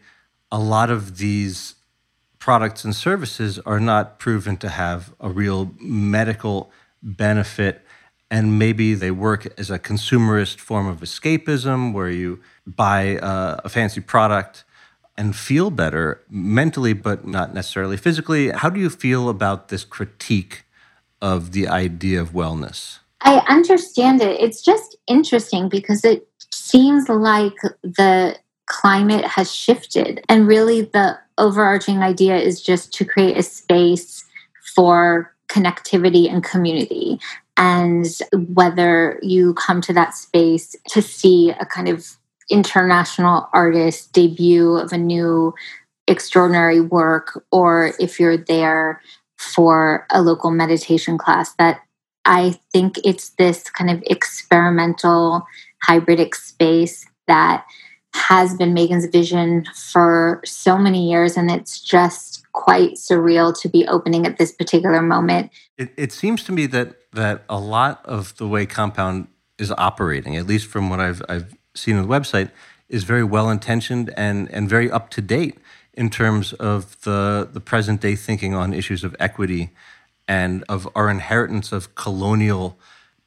a 0.51 0.59
lot 0.59 0.91
of 0.91 1.19
these 1.19 1.75
products 2.39 2.85
and 2.85 2.95
services 2.95 3.59
are 3.61 3.81
not 3.81 4.19
proven 4.19 4.57
to 4.57 4.69
have 4.69 5.13
a 5.21 5.29
real 5.29 5.73
medical 5.81 6.71
benefit 7.03 7.85
and 8.31 8.59
maybe 8.59 8.95
they 8.95 9.11
work 9.11 9.47
as 9.59 9.71
a 9.71 9.79
consumerist 9.79 10.59
form 10.59 10.87
of 10.87 11.01
escapism 11.01 11.93
where 11.93 12.11
you 12.11 12.41
buy 12.67 13.19
a 13.23 13.69
fancy 13.69 14.01
product 14.01 14.65
and 15.17 15.35
feel 15.35 15.71
better 15.71 16.23
mentally 16.29 16.93
but 16.93 17.27
not 17.27 17.55
necessarily 17.55 17.97
physically. 17.97 18.51
How 18.51 18.69
do 18.69 18.81
you 18.81 18.91
feel 18.91 19.29
about 19.29 19.69
this 19.69 19.85
critique 19.85 20.65
of 21.23 21.53
the 21.53 21.69
idea 21.69 22.21
of 22.21 22.33
wellness? 22.33 22.99
I 23.23 23.39
understand 23.49 24.21
it. 24.21 24.41
It's 24.41 24.61
just 24.61 24.97
interesting 25.07 25.69
because 25.69 26.05
it 26.05 26.29
seems 26.53 27.09
like 27.09 27.55
the 27.83 28.37
climate 28.67 29.25
has 29.25 29.55
shifted 29.55 30.25
and 30.29 30.47
really 30.47 30.83
the 30.83 31.19
overarching 31.39 32.03
idea 32.03 32.37
is 32.37 32.61
just 32.61 32.93
to 32.95 33.05
create 33.05 33.37
a 33.39 33.43
space 33.43 34.25
for 34.75 35.33
connectivity 35.49 36.31
and 36.31 36.43
community 36.43 37.21
and 37.57 38.07
whether 38.33 39.19
you 39.23 39.55
come 39.55 39.81
to 39.81 39.93
that 39.93 40.15
space 40.15 40.77
to 40.89 41.01
see 41.01 41.51
a 41.59 41.67
kind 41.67 41.89
of 41.89 42.17
international 42.51 43.49
artist 43.53 44.13
debut 44.13 44.77
of 44.77 44.93
a 44.93 44.99
new 44.99 45.55
extraordinary 46.07 46.81
work 46.81 47.45
or 47.51 47.93
if 47.99 48.21
you're 48.21 48.37
there 48.37 49.01
for 49.37 50.07
a 50.11 50.23
local 50.23 50.51
meditation 50.51 51.19
class 51.19 51.53
that 51.55 51.81
i 52.25 52.57
think 52.73 52.97
it's 53.05 53.31
this 53.31 53.65
kind 53.71 53.91
of 53.91 54.01
experimental 54.07 55.45
hybridic 55.89 56.35
space 56.35 57.05
that 57.27 57.65
has 58.15 58.55
been 58.55 58.73
megan's 58.73 59.07
vision 59.07 59.65
for 59.75 60.41
so 60.45 60.79
many 60.79 61.11
years 61.11 61.37
and 61.37 61.51
it's 61.51 61.81
just 61.81 62.47
quite 62.57 62.95
surreal 62.95 63.59
to 63.61 63.69
be 63.69 63.87
opening 63.87 64.27
at 64.27 64.39
this 64.39 64.51
particular 64.51 65.03
moment. 65.03 65.53
It, 65.77 65.93
it 65.97 66.11
seems 66.11 66.43
to 66.45 66.53
me 66.53 66.67
that 66.69 66.97
that 67.17 67.43
a 67.49 67.59
lot 67.59 68.05
of 68.05 68.37
the 68.37 68.47
way 68.47 68.67
Compound 68.67 69.29
is 69.59 69.73
operating, 69.73 70.37
at 70.37 70.47
least 70.47 70.67
from 70.67 70.89
what 70.91 71.01
I've 71.01 71.23
I've 71.29 71.57
seen 71.75 71.97
on 71.97 72.07
the 72.07 72.15
website, 72.15 72.51
is 72.89 73.05
very 73.05 73.25
well 73.25 73.51
intentioned 73.51 74.13
and 74.17 74.51
and 74.53 74.69
very 74.69 74.91
up 74.91 75.11
to 75.11 75.21
date 75.21 75.59
in 75.95 76.09
terms 76.11 76.53
of 76.55 77.01
the 77.03 77.49
the 77.51 77.61
present 77.61 78.01
day 78.01 78.15
thinking 78.15 78.55
on 78.55 78.73
issues 78.73 79.03
of 79.03 79.17
equity 79.19 79.71
and 80.29 80.65
of 80.69 80.89
our 80.95 81.11
inheritance 81.11 81.73
of 81.73 81.95
colonial 81.95 82.79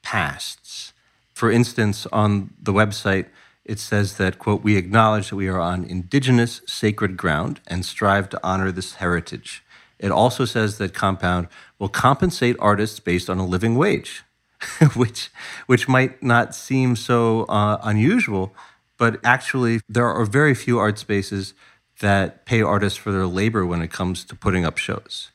pasts. 0.02 0.94
For 1.34 1.52
instance, 1.52 2.06
on 2.12 2.54
the 2.62 2.74
website, 2.74 3.28
it 3.64 3.80
says 3.80 4.18
that, 4.18 4.40
quote, 4.40 4.64
we 4.64 4.76
acknowledge 4.76 5.30
that 5.30 5.36
we 5.36 5.48
are 5.48 5.60
on 5.60 5.84
indigenous 5.86 6.62
sacred 6.66 7.16
ground 7.16 7.62
and 7.68 7.86
strive 7.86 8.28
to 8.30 8.40
honor 8.44 8.72
this 8.72 8.96
heritage. 8.96 9.64
It 10.00 10.12
also 10.12 10.46
says 10.46 10.78
that 10.80 10.94
Compound 10.94 11.48
will 11.80 11.90
compensate 11.90 12.56
artists 12.60 13.00
based 13.00 13.30
on 13.30 13.40
a 13.40 13.46
living 13.46 13.76
wage, 13.76 14.24
which, 14.96 15.32
which 15.66 15.88
might 15.88 16.22
not 16.22 16.54
seem 16.54 16.96
so 16.96 17.44
uh, 17.46 17.80
unusual, 17.84 18.54
but 18.98 19.20
actually, 19.24 19.80
there 19.88 20.08
are 20.08 20.26
very 20.26 20.54
few 20.54 20.78
art 20.78 21.00
spaces 21.00 21.54
that 22.02 22.46
pay 22.46 22.62
artists 22.62 22.98
for 22.98 23.12
their 23.12 23.26
labor 23.26 23.66
when 23.66 23.82
it 23.82 23.92
comes 23.92 24.26
to 24.26 24.36
putting 24.36 24.66
up 24.66 24.78
shows. 24.78 25.32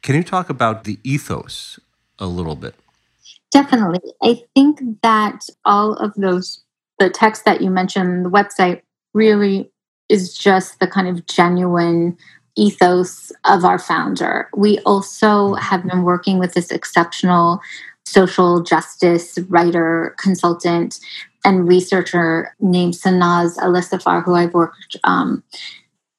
Can 0.00 0.14
you 0.14 0.22
talk 0.22 0.48
about 0.48 0.84
the 0.84 0.98
ethos 1.04 1.78
a 2.18 2.26
little 2.26 2.56
bit? 2.56 2.74
Definitely. 3.50 4.00
I 4.22 4.42
think 4.54 4.80
that 5.02 5.46
all 5.64 5.94
of 5.94 6.14
those 6.14 6.62
the 7.00 7.10
text 7.10 7.44
that 7.46 7.60
you 7.62 7.70
mentioned, 7.70 8.26
the 8.26 8.30
website 8.30 8.82
really 9.14 9.72
is 10.08 10.36
just 10.36 10.78
the 10.78 10.86
kind 10.86 11.08
of 11.08 11.26
genuine 11.26 12.16
ethos 12.60 13.32
of 13.44 13.64
our 13.64 13.78
founder. 13.78 14.48
We 14.54 14.78
also 14.80 15.54
have 15.54 15.86
been 15.86 16.02
working 16.02 16.38
with 16.38 16.54
this 16.54 16.70
exceptional 16.70 17.60
social 18.04 18.62
justice 18.62 19.38
writer, 19.48 20.14
consultant, 20.18 21.00
and 21.44 21.66
researcher 21.66 22.54
named 22.60 22.94
Sanaz 22.94 23.56
Alisafar, 23.56 24.22
who 24.24 24.34
I've 24.34 24.52
worked 24.52 24.96
um, 25.04 25.42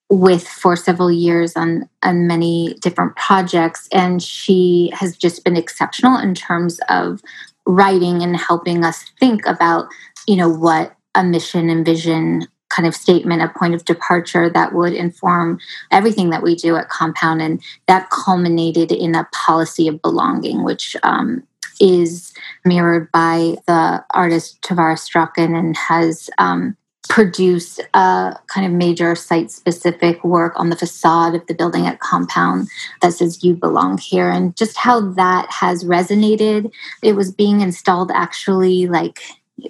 with 0.09 0.47
for 0.47 0.75
several 0.75 1.11
years 1.11 1.55
on, 1.55 1.87
on 2.01 2.27
many 2.27 2.75
different 2.81 3.15
projects. 3.15 3.87
And 3.91 4.21
she 4.21 4.91
has 4.93 5.15
just 5.15 5.43
been 5.43 5.55
exceptional 5.55 6.17
in 6.17 6.33
terms 6.33 6.79
of 6.89 7.21
writing 7.67 8.23
and 8.23 8.35
helping 8.35 8.83
us 8.83 9.03
think 9.19 9.45
about 9.45 9.87
you 10.27 10.35
know 10.35 10.49
what 10.49 10.95
a 11.15 11.23
mission 11.23 11.69
and 11.69 11.85
vision 11.85 12.47
kind 12.73 12.87
of 12.87 12.95
statement, 12.95 13.41
a 13.41 13.59
point 13.59 13.73
of 13.73 13.85
departure 13.85 14.49
that 14.49 14.73
would 14.73 14.93
inform 14.93 15.59
everything 15.91 16.29
that 16.29 16.43
we 16.43 16.55
do 16.55 16.75
at 16.75 16.89
Compound. 16.89 17.41
And 17.41 17.61
that 17.87 18.09
culminated 18.09 18.91
in 18.91 19.15
a 19.15 19.27
policy 19.31 19.87
of 19.87 20.01
belonging, 20.01 20.63
which 20.63 20.95
um, 21.03 21.43
is 21.79 22.33
mirrored 22.63 23.11
by 23.11 23.55
the 23.67 24.03
artist 24.11 24.61
Tavares 24.61 24.99
Strachan 24.99 25.55
and 25.55 25.75
has 25.75 26.29
um, 26.37 26.77
produce 27.09 27.79
a 27.93 28.37
kind 28.47 28.65
of 28.65 28.71
major 28.71 29.15
site 29.15 29.51
specific 29.51 30.23
work 30.23 30.53
on 30.55 30.69
the 30.69 30.77
facade 30.77 31.35
of 31.35 31.45
the 31.47 31.53
building 31.53 31.85
at 31.87 31.99
Compound 31.99 32.69
that 33.01 33.13
says, 33.13 33.43
You 33.43 33.55
belong 33.55 33.97
here, 33.97 34.29
and 34.29 34.55
just 34.55 34.77
how 34.77 35.01
that 35.13 35.49
has 35.51 35.83
resonated. 35.83 36.71
It 37.01 37.13
was 37.13 37.31
being 37.31 37.59
installed 37.61 38.11
actually 38.13 38.87
like 38.87 39.19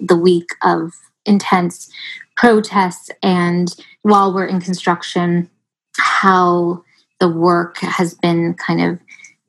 the 0.00 0.16
week 0.16 0.50
of 0.62 0.92
intense 1.26 1.90
protests, 2.36 3.10
and 3.22 3.74
while 4.02 4.32
we're 4.32 4.46
in 4.46 4.60
construction, 4.60 5.50
how 5.96 6.82
the 7.20 7.28
work 7.28 7.78
has 7.78 8.14
been 8.14 8.54
kind 8.54 8.80
of 8.82 8.98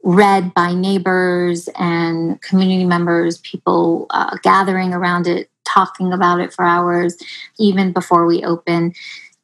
read 0.03 0.53
by 0.53 0.73
neighbors 0.73 1.69
and 1.79 2.41
community 2.41 2.85
members, 2.85 3.37
people 3.39 4.05
uh, 4.09 4.37
gathering 4.43 4.93
around 4.93 5.27
it 5.27 5.49
talking 5.65 6.13
about 6.13 6.39
it 6.39 6.53
for 6.53 6.65
hours, 6.65 7.17
even 7.57 7.91
before 7.91 8.25
we 8.25 8.43
open. 8.43 8.93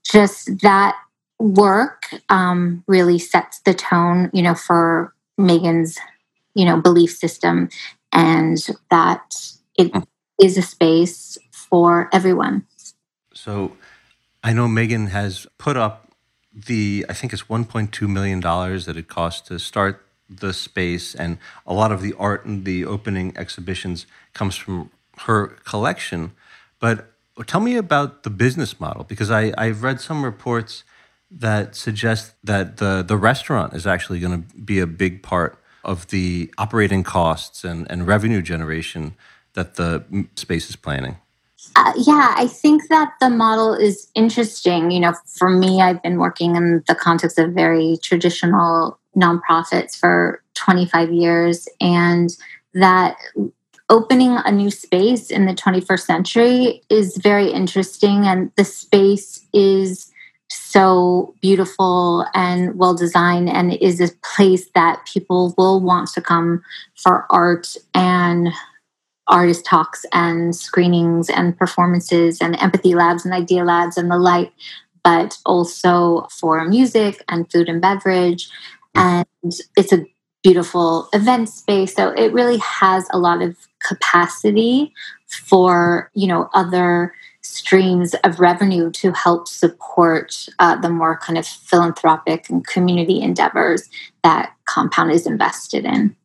Just 0.04 0.60
that 0.62 0.98
work 1.40 2.04
um, 2.30 2.84
really 2.88 3.18
sets 3.18 3.62
the 3.62 3.74
tone, 3.74 4.30
you 4.34 4.42
know, 4.42 4.56
for 4.56 5.14
Megan's, 5.38 5.98
you 6.54 6.66
know, 6.66 6.80
belief 6.80 7.12
system, 7.12 7.70
and 8.12 8.58
that 8.92 9.54
it 9.78 9.96
hmm. 9.96 10.02
a 10.42 10.62
space 10.62 11.38
for 11.52 12.10
everyone. 12.12 12.66
So, 13.44 13.78
I 14.44 14.52
know 14.52 14.68
Megan 14.68 15.08
has 15.08 15.48
put 15.58 15.78
up 15.78 16.12
the 16.54 17.06
I 17.08 17.14
think 17.14 17.32
it's 17.32 17.44
1.2 17.44 18.10
million 18.10 18.42
dollars 18.42 18.86
that 18.86 18.98
it 18.98 19.08
cost 19.08 19.48
to 19.48 19.60
start 19.60 20.06
the 20.30 20.52
space, 20.52 21.16
and 21.16 21.38
a 21.66 21.74
lot 21.74 21.94
of 21.94 22.02
the 22.02 22.14
art 22.20 22.44
and 22.44 22.66
the 22.66 22.84
opening 22.84 23.32
exhibitions 23.38 24.06
comes 24.34 24.58
from 24.58 24.92
her 25.20 25.48
collection. 25.64 26.34
But 26.82 27.14
tell 27.48 27.62
me 27.62 27.78
about 27.78 28.24
the 28.24 28.30
business 28.30 28.78
model 28.78 29.06
because 29.06 29.32
I, 29.32 29.54
I've 29.58 29.84
read 29.84 30.02
some 30.02 30.26
reports 30.26 30.84
that 31.32 31.78
suggest 31.78 32.34
that 32.44 32.76
the, 32.76 33.06
the 33.08 33.16
restaurant 33.16 33.74
is 33.74 33.88
actually 33.88 34.20
going 34.20 34.44
to 34.44 34.58
be 34.58 34.80
a 34.80 34.88
big 34.88 35.24
part 35.24 35.58
of 35.86 36.08
the 36.08 36.54
operating 36.58 37.04
costs 37.04 37.64
and, 37.64 37.90
and 37.90 38.06
revenue 38.06 38.42
generation 38.42 39.16
that 39.54 39.76
the 39.76 40.04
space 40.36 40.70
is 40.70 40.76
planning. 40.76 41.20
Uh, 41.76 41.94
yeah, 41.98 42.34
I 42.36 42.48
think 42.48 42.88
that 42.90 43.14
the 43.20 43.30
model 43.30 43.74
is 43.74 44.10
interesting. 44.16 44.92
You 44.92 45.00
know, 45.00 45.14
for 45.38 45.50
me, 45.50 45.82
I've 45.82 46.02
been 46.02 46.18
working 46.18 46.56
in 46.56 46.84
the 46.88 46.96
context 46.96 47.38
of 47.38 47.52
very 47.54 47.98
traditional 48.02 49.00
nonprofits 49.16 49.98
for 49.98 50.42
25 50.56 51.12
years, 51.12 51.68
and 51.80 52.36
that 52.74 53.18
opening 53.90 54.38
a 54.46 54.52
new 54.52 54.70
space 54.70 55.32
in 55.32 55.46
the 55.46 55.54
21st 55.54 56.02
century 56.02 56.82
is 56.90 57.18
very 57.18 57.52
interesting 57.52 58.28
and 58.28 58.52
the 58.56 58.64
space 58.64 59.46
is 59.52 60.12
so 60.52 61.34
beautiful 61.42 62.26
and 62.34 62.78
well 62.78 62.94
designed 62.94 63.50
and 63.50 63.74
is 63.74 64.00
a 64.00 64.10
place 64.24 64.70
that 64.76 65.04
people 65.12 65.54
will 65.58 65.80
want 65.80 66.10
to 66.10 66.22
come 66.22 66.62
for 66.96 67.26
art 67.30 67.76
and 67.94 68.50
artist 69.30 69.66
talks 69.66 70.06
and 70.12 70.56
screenings 70.56 71.30
and 71.30 71.58
performances 71.58 72.40
and 72.42 72.60
empathy 72.60 72.96
labs 72.96 73.26
and 73.26 73.34
idea 73.34 73.64
labs 73.64 73.98
and 73.98 74.12
the 74.12 74.18
like 74.18 74.52
but 75.04 75.38
also 75.46 76.28
for 76.30 76.66
music 76.66 77.24
and 77.30 77.50
food 77.52 77.70
and 77.70 77.82
beverage 77.82 78.50
and 78.96 79.26
it's 79.78 79.94
a 79.94 80.06
beautiful 80.44 81.10
event 81.14 81.50
space. 81.50 81.94
So 81.96 82.10
it 82.10 82.34
really 82.34 82.58
has 82.58 83.08
a 83.12 83.20
lot 83.20 83.42
of 83.42 83.56
capacity 83.88 84.94
for, 85.28 86.12
you 86.14 86.28
know, 86.28 86.50
other 86.54 87.14
streams 87.42 88.14
of 88.24 88.40
revenue 88.40 88.92
to 88.92 89.12
help 89.12 89.48
support 89.48 90.48
uh, 90.60 90.76
the 90.76 90.90
more 90.90 91.18
kind 91.18 91.38
of 91.38 91.48
philanthropic 91.48 92.50
and 92.50 92.66
community 92.68 93.22
endeavors 93.22 93.90
that 94.24 94.54
Compound 94.66 95.12
is 95.12 95.26
invested 95.26 95.86
in. 95.86 96.16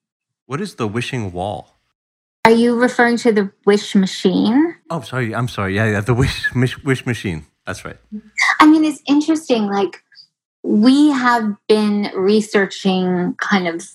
What 0.47 0.61
is 0.61 0.75
the 0.75 0.87
wishing 0.87 1.33
wall? 1.33 1.74
Are 2.45 2.53
you 2.53 2.79
referring 2.79 3.17
to 3.19 3.33
the 3.33 3.51
wish 3.65 3.95
machine? 3.95 4.75
Oh, 4.91 5.01
sorry. 5.01 5.35
I'm 5.35 5.49
sorry. 5.49 5.77
Yeah, 5.77 5.91
yeah, 5.91 6.01
the 6.01 6.15
wish 6.15 6.53
wish 6.55 7.07
machine. 7.07 7.47
That's 7.67 7.85
right. 7.85 7.97
I 8.61 8.67
mean, 8.67 8.85
it's 8.85 9.03
interesting. 9.09 9.67
Like 9.67 10.03
we 10.63 11.09
have 11.09 11.57
been 11.69 12.11
researching 12.15 13.35
kind 13.39 13.67
of 13.67 13.89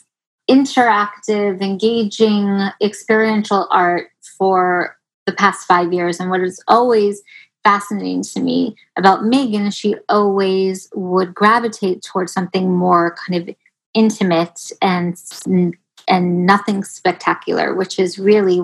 interactive, 0.49 1.61
engaging, 1.61 2.69
experiential 2.81 3.67
art 3.69 4.07
for 4.37 4.97
the 5.27 5.33
past 5.33 5.67
five 5.67 5.93
years. 5.93 6.19
And 6.19 6.31
what 6.31 6.41
is 6.41 6.59
always 6.67 7.21
fascinating 7.63 8.23
to 8.23 8.39
me 8.39 8.75
about 8.97 9.25
Megan, 9.25 9.67
is 9.67 9.75
she 9.75 9.95
always 10.09 10.89
would 10.95 11.35
gravitate 11.35 12.01
towards 12.01 12.33
something 12.33 12.71
more 12.75 13.15
kind 13.27 13.47
of 13.47 13.55
intimate 13.93 14.71
and 14.81 15.17
and 16.09 16.45
nothing 16.45 16.83
spectacular, 16.83 17.75
which 17.75 17.99
is 17.99 18.19
really 18.19 18.61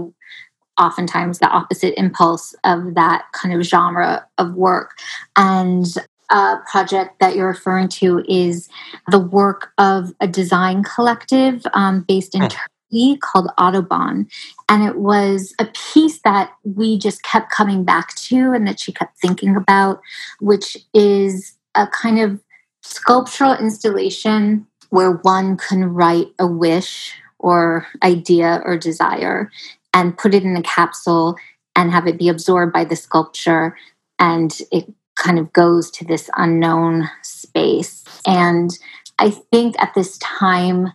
oftentimes 0.77 1.39
the 1.39 1.47
opposite 1.47 1.97
impulse 1.97 2.53
of 2.63 2.95
that 2.95 3.25
kind 3.31 3.53
of 3.55 3.63
genre 3.63 4.25
of 4.37 4.53
work. 4.55 4.97
And 5.37 5.85
uh, 6.29 6.57
project 6.69 7.19
that 7.19 7.35
you're 7.35 7.47
referring 7.47 7.87
to 7.87 8.23
is 8.27 8.67
the 9.09 9.19
work 9.19 9.71
of 9.77 10.13
a 10.19 10.27
design 10.27 10.83
collective 10.83 11.65
um, 11.73 12.01
based 12.01 12.35
in 12.35 12.43
oh. 12.43 12.47
Turkey 12.47 13.17
called 13.21 13.49
Autoban. 13.59 14.27
And 14.67 14.83
it 14.83 14.97
was 14.97 15.53
a 15.59 15.65
piece 15.93 16.19
that 16.23 16.51
we 16.63 16.97
just 16.97 17.23
kept 17.23 17.51
coming 17.51 17.83
back 17.83 18.15
to 18.15 18.51
and 18.53 18.67
that 18.67 18.79
she 18.79 18.91
kept 18.91 19.19
thinking 19.19 19.55
about, 19.55 20.01
which 20.39 20.77
is 20.93 21.53
a 21.75 21.87
kind 21.87 22.19
of 22.19 22.41
sculptural 22.81 23.55
installation 23.55 24.65
where 24.89 25.11
one 25.11 25.57
can 25.57 25.85
write 25.85 26.27
a 26.39 26.47
wish 26.47 27.13
or 27.45 27.85
idea 28.01 28.59
or 28.65 28.75
desire 28.75 29.51
and 29.93 30.17
put 30.17 30.33
it 30.33 30.41
in 30.41 30.57
a 30.57 30.63
capsule 30.63 31.35
and 31.75 31.91
have 31.91 32.07
it 32.07 32.17
be 32.17 32.27
absorbed 32.27 32.73
by 32.73 32.83
the 32.83 32.95
sculpture 32.95 33.77
and 34.17 34.61
it 34.71 34.91
kind 35.15 35.37
of 35.37 35.53
goes 35.53 35.91
to 35.91 36.03
this 36.03 36.27
unknown 36.37 37.07
space. 37.21 38.03
And 38.25 38.71
I 39.19 39.29
think 39.29 39.75
at 39.77 39.93
this 39.93 40.17
time 40.17 40.91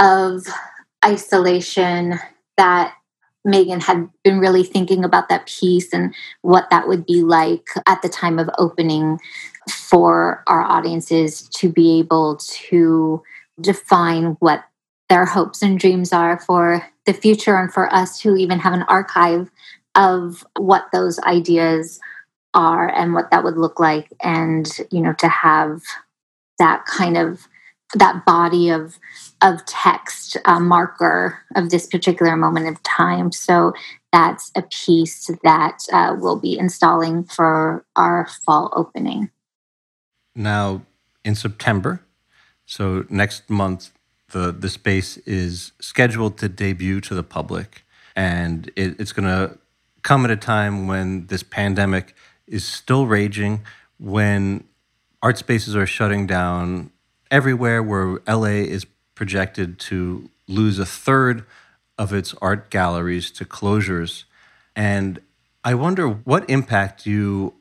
of 0.00 0.42
isolation, 1.04 2.18
that 2.56 2.94
Megan 3.44 3.80
had 3.80 4.08
been 4.24 4.40
really 4.40 4.64
thinking 4.64 5.04
about 5.04 5.28
that 5.28 5.46
piece 5.46 5.92
and 5.92 6.12
what 6.42 6.68
that 6.70 6.88
would 6.88 7.06
be 7.06 7.22
like 7.22 7.68
at 7.86 8.02
the 8.02 8.08
time 8.08 8.40
of 8.40 8.50
opening 8.58 9.20
for 9.70 10.42
our 10.48 10.62
audiences 10.62 11.48
to 11.50 11.70
be 11.70 12.00
able 12.00 12.36
to 12.38 13.22
define 13.60 14.36
what 14.40 14.64
their 15.10 15.26
hopes 15.26 15.60
and 15.60 15.78
dreams 15.78 16.12
are 16.12 16.40
for 16.40 16.82
the 17.04 17.12
future 17.12 17.58
and 17.58 17.70
for 17.70 17.92
us 17.92 18.18
who 18.18 18.36
even 18.36 18.58
have 18.58 18.72
an 18.72 18.84
archive 18.84 19.50
of 19.94 20.46
what 20.56 20.86
those 20.92 21.18
ideas 21.20 22.00
are 22.54 22.88
and 22.88 23.12
what 23.12 23.30
that 23.30 23.44
would 23.44 23.58
look 23.58 23.78
like 23.78 24.10
and 24.22 24.78
you 24.90 25.00
know 25.00 25.12
to 25.12 25.28
have 25.28 25.82
that 26.58 26.86
kind 26.86 27.16
of 27.16 27.46
that 27.94 28.24
body 28.24 28.70
of 28.70 28.98
of 29.42 29.64
text 29.66 30.36
uh, 30.46 30.60
marker 30.60 31.40
of 31.56 31.70
this 31.70 31.86
particular 31.86 32.36
moment 32.36 32.68
of 32.68 32.82
time. 32.82 33.32
So 33.32 33.72
that's 34.12 34.50
a 34.56 34.62
piece 34.62 35.30
that 35.42 35.78
uh, 35.92 36.14
we'll 36.18 36.38
be 36.38 36.58
installing 36.58 37.24
for 37.24 37.84
our 37.96 38.28
fall 38.44 38.72
opening. 38.76 39.30
Now 40.34 40.82
in 41.24 41.34
september 41.34 42.00
so 42.66 43.04
next 43.08 43.48
month 43.50 43.90
the 44.30 44.52
the 44.52 44.68
space 44.68 45.16
is 45.18 45.72
scheduled 45.80 46.38
to 46.38 46.48
debut 46.48 47.00
to 47.02 47.14
the 47.14 47.22
public 47.22 47.84
and 48.16 48.70
it, 48.76 48.98
it's 48.98 49.12
going 49.12 49.28
to 49.28 49.58
come 50.02 50.24
at 50.24 50.30
a 50.30 50.36
time 50.36 50.86
when 50.86 51.26
this 51.26 51.42
pandemic 51.42 52.14
is 52.46 52.64
still 52.64 53.06
raging 53.06 53.60
when 53.98 54.64
art 55.22 55.38
spaces 55.38 55.76
are 55.76 55.86
shutting 55.86 56.26
down 56.26 56.90
everywhere 57.30 57.82
where 57.82 58.18
LA 58.26 58.64
is 58.66 58.86
projected 59.14 59.78
to 59.78 60.30
lose 60.48 60.78
a 60.78 60.86
third 60.86 61.44
of 61.98 62.12
its 62.12 62.34
art 62.40 62.70
galleries 62.70 63.30
to 63.30 63.44
closures. 63.44 64.24
And 64.74 65.20
I 65.62 65.74
wonder 65.74 66.08
what 66.08 66.48
impact 66.48 67.06
you 67.06 67.54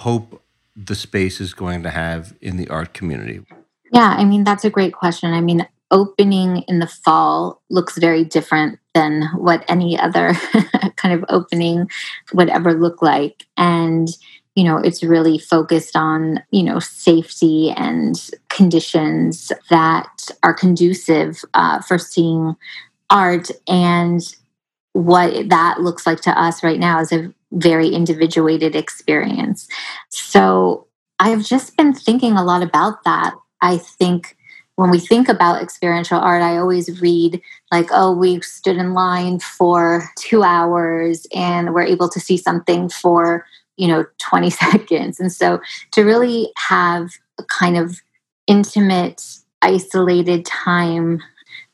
hope 0.00 0.42
the 0.76 0.94
space 0.94 1.40
is 1.40 1.54
going 1.54 1.82
to 1.84 1.90
have 1.90 2.34
in 2.40 2.56
the 2.56 2.68
art 2.68 2.92
community. 2.92 3.44
Yeah, 3.92 4.14
I 4.18 4.24
mean, 4.24 4.44
that's 4.44 4.64
a 4.64 4.70
great 4.70 4.92
question. 4.92 5.32
I 5.32 5.40
mean, 5.40 5.66
opening 5.90 6.64
in 6.68 6.78
the 6.78 6.86
fall 6.86 7.62
looks 7.70 7.98
very 7.98 8.24
different 8.24 8.78
than 8.94 9.22
what 9.36 9.64
any 9.68 9.98
other 9.98 10.34
kind 10.96 11.14
of 11.14 11.24
opening 11.28 11.88
would 12.32 12.48
ever 12.48 12.74
look 12.74 13.00
like. 13.02 13.46
And, 13.56 14.08
you 14.54 14.64
know, 14.64 14.76
it's 14.78 15.02
really 15.02 15.38
focused 15.38 15.96
on, 15.96 16.42
you 16.50 16.62
know, 16.62 16.78
safety 16.78 17.72
and 17.76 18.30
conditions 18.48 19.52
that 19.70 20.28
are 20.42 20.54
conducive 20.54 21.42
uh, 21.54 21.80
for 21.80 21.98
seeing 21.98 22.56
art. 23.10 23.50
And 23.66 24.20
what 24.92 25.48
that 25.48 25.80
looks 25.80 26.06
like 26.06 26.20
to 26.22 26.38
us 26.38 26.62
right 26.62 26.80
now 26.80 27.00
is 27.00 27.12
a 27.12 27.32
very 27.52 27.88
individuated 27.88 28.74
experience. 28.76 29.68
So 30.10 30.86
I've 31.18 31.44
just 31.44 31.76
been 31.76 31.94
thinking 31.94 32.32
a 32.32 32.44
lot 32.44 32.62
about 32.62 33.04
that. 33.04 33.34
I 33.60 33.78
think 33.78 34.36
when 34.78 34.90
we 34.90 35.00
think 35.00 35.28
about 35.28 35.60
experiential 35.60 36.20
art, 36.20 36.40
I 36.40 36.56
always 36.56 37.00
read 37.00 37.42
like, 37.72 37.88
oh, 37.90 38.12
we 38.12 38.40
stood 38.42 38.76
in 38.76 38.94
line 38.94 39.40
for 39.40 40.08
two 40.16 40.44
hours 40.44 41.26
and 41.34 41.74
we're 41.74 41.82
able 41.82 42.08
to 42.08 42.20
see 42.20 42.36
something 42.36 42.88
for, 42.88 43.44
you 43.76 43.88
know, 43.88 44.06
20 44.18 44.50
seconds. 44.50 45.18
And 45.18 45.32
so 45.32 45.60
to 45.90 46.04
really 46.04 46.52
have 46.68 47.10
a 47.40 47.42
kind 47.42 47.76
of 47.76 48.00
intimate, 48.46 49.20
isolated 49.62 50.46
time, 50.46 51.20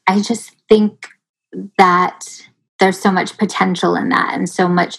I 0.07 0.23
just 0.23 0.57
think 0.71 1.09
that 1.77 2.25
there's 2.81 2.99
so 2.99 3.13
much 3.13 3.37
potential 3.37 3.97
in 3.97 4.09
that 4.09 4.33
and 4.33 4.49
so 4.49 4.67
much 4.67 4.97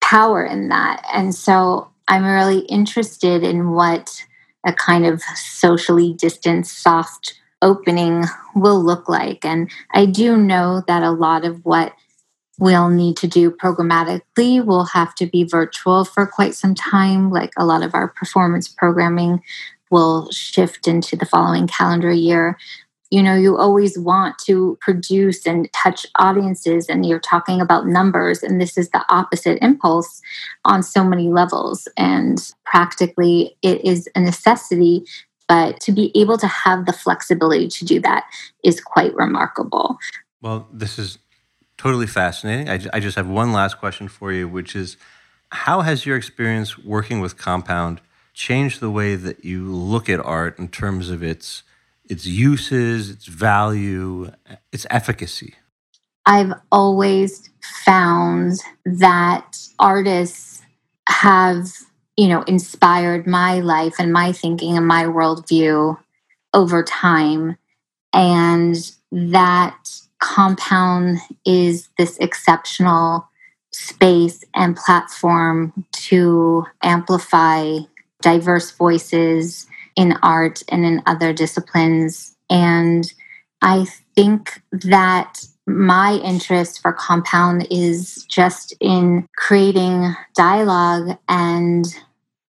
power 0.00 0.44
in 0.44 0.70
that. 0.70 1.06
And 1.14 1.32
so 1.32 1.88
I'm 2.08 2.24
really 2.24 2.62
interested 2.62 3.44
in 3.44 3.70
what 3.70 4.24
a 4.66 4.72
kind 4.72 5.06
of 5.06 5.22
socially 5.22 6.14
distanced, 6.14 6.82
soft 6.82 7.38
opening 7.64 8.24
will 8.54 8.80
look 8.80 9.08
like. 9.08 9.44
And 9.44 9.70
I 9.90 10.06
do 10.06 10.36
know 10.36 10.82
that 10.86 11.02
a 11.02 11.10
lot 11.10 11.44
of 11.44 11.64
what 11.64 11.94
we'll 12.60 12.90
need 12.90 13.16
to 13.16 13.26
do 13.26 13.50
programmatically 13.50 14.64
will 14.64 14.84
have 14.84 15.14
to 15.16 15.26
be 15.26 15.42
virtual 15.42 16.04
for 16.04 16.26
quite 16.26 16.54
some 16.54 16.74
time. 16.74 17.30
Like 17.30 17.52
a 17.58 17.64
lot 17.64 17.82
of 17.82 17.94
our 17.94 18.08
performance 18.08 18.68
programming 18.68 19.42
will 19.90 20.30
shift 20.30 20.86
into 20.86 21.16
the 21.16 21.26
following 21.26 21.66
calendar 21.66 22.12
year 22.12 22.56
you 23.14 23.22
know 23.22 23.36
you 23.36 23.56
always 23.56 23.96
want 23.96 24.36
to 24.38 24.76
produce 24.80 25.46
and 25.46 25.72
touch 25.72 26.04
audiences 26.16 26.88
and 26.88 27.06
you're 27.06 27.20
talking 27.20 27.60
about 27.60 27.86
numbers 27.86 28.42
and 28.42 28.60
this 28.60 28.76
is 28.76 28.90
the 28.90 29.04
opposite 29.08 29.56
impulse 29.62 30.20
on 30.64 30.82
so 30.82 31.04
many 31.04 31.28
levels 31.28 31.86
and 31.96 32.52
practically 32.64 33.56
it 33.62 33.84
is 33.84 34.08
a 34.16 34.20
necessity 34.20 35.04
but 35.48 35.80
to 35.80 35.92
be 35.92 36.10
able 36.14 36.38
to 36.38 36.46
have 36.46 36.86
the 36.86 36.92
flexibility 36.92 37.68
to 37.68 37.84
do 37.84 38.00
that 38.00 38.24
is 38.62 38.80
quite 38.80 39.14
remarkable 39.14 39.98
well 40.40 40.68
this 40.72 40.98
is 40.98 41.18
totally 41.76 42.06
fascinating 42.06 42.68
I, 42.68 42.80
I 42.96 43.00
just 43.00 43.16
have 43.16 43.28
one 43.28 43.52
last 43.52 43.78
question 43.78 44.08
for 44.08 44.32
you 44.32 44.48
which 44.48 44.74
is 44.76 44.96
how 45.50 45.82
has 45.82 46.04
your 46.04 46.16
experience 46.16 46.78
working 46.78 47.20
with 47.20 47.36
compound 47.36 48.00
changed 48.32 48.80
the 48.80 48.90
way 48.90 49.14
that 49.14 49.44
you 49.44 49.72
look 49.72 50.08
at 50.08 50.20
art 50.20 50.58
in 50.58 50.68
terms 50.68 51.10
of 51.10 51.22
its 51.22 51.62
its 52.06 52.26
uses, 52.26 53.08
its 53.10 53.26
value, 53.26 54.30
its 54.72 54.86
efficacy? 54.90 55.54
I've 56.26 56.52
always 56.70 57.50
found 57.84 58.60
that 58.84 59.58
artists 59.78 60.62
have, 61.08 61.70
you 62.16 62.28
know, 62.28 62.42
inspired 62.42 63.26
my 63.26 63.60
life 63.60 63.94
and 63.98 64.12
my 64.12 64.32
thinking 64.32 64.76
and 64.76 64.86
my 64.86 65.04
worldview 65.04 65.98
over 66.52 66.82
time. 66.82 67.56
And 68.12 68.76
that 69.10 69.76
compound 70.20 71.18
is 71.44 71.88
this 71.98 72.16
exceptional 72.18 73.28
space 73.72 74.44
and 74.54 74.76
platform 74.76 75.72
to 75.92 76.64
amplify 76.82 77.78
diverse 78.22 78.70
voices 78.70 79.66
in 79.96 80.12
art 80.22 80.62
and 80.68 80.84
in 80.84 81.02
other 81.06 81.32
disciplines. 81.32 82.36
And 82.48 83.12
I 83.60 83.86
think 84.14 84.62
that 84.72 85.44
my 85.66 86.20
interest 86.24 86.82
for 86.82 86.92
Compound 86.92 87.66
is 87.70 88.24
just 88.28 88.74
in 88.80 89.26
creating 89.36 90.14
dialogue 90.34 91.16
and 91.28 91.86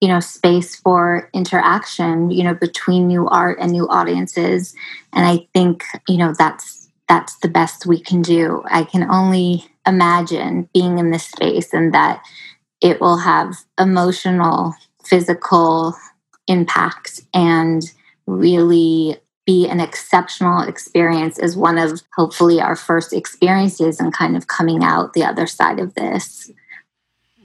you 0.05 0.11
know 0.11 0.19
space 0.19 0.75
for 0.75 1.31
interaction 1.33 2.29
you 2.29 2.43
know 2.43 2.53
between 2.53 3.07
new 3.07 3.27
art 3.27 3.57
and 3.59 3.71
new 3.71 3.87
audiences 3.89 4.75
and 5.13 5.25
i 5.25 5.47
think 5.51 5.83
you 6.07 6.15
know 6.15 6.31
that's 6.37 6.91
that's 7.09 7.37
the 7.39 7.47
best 7.47 7.87
we 7.87 7.99
can 7.99 8.21
do 8.21 8.61
i 8.69 8.83
can 8.83 9.09
only 9.09 9.65
imagine 9.87 10.69
being 10.75 10.99
in 10.99 11.09
this 11.09 11.25
space 11.25 11.73
and 11.73 11.91
that 11.91 12.23
it 12.81 13.01
will 13.01 13.17
have 13.17 13.55
emotional 13.79 14.75
physical 15.03 15.95
impact 16.47 17.21
and 17.33 17.81
really 18.27 19.17
be 19.47 19.67
an 19.67 19.79
exceptional 19.79 20.61
experience 20.61 21.39
as 21.39 21.57
one 21.57 21.79
of 21.79 22.03
hopefully 22.15 22.61
our 22.61 22.75
first 22.75 23.11
experiences 23.11 23.99
and 23.99 24.13
kind 24.13 24.37
of 24.37 24.45
coming 24.45 24.83
out 24.83 25.13
the 25.13 25.23
other 25.23 25.47
side 25.47 25.79
of 25.79 25.95
this. 25.95 26.51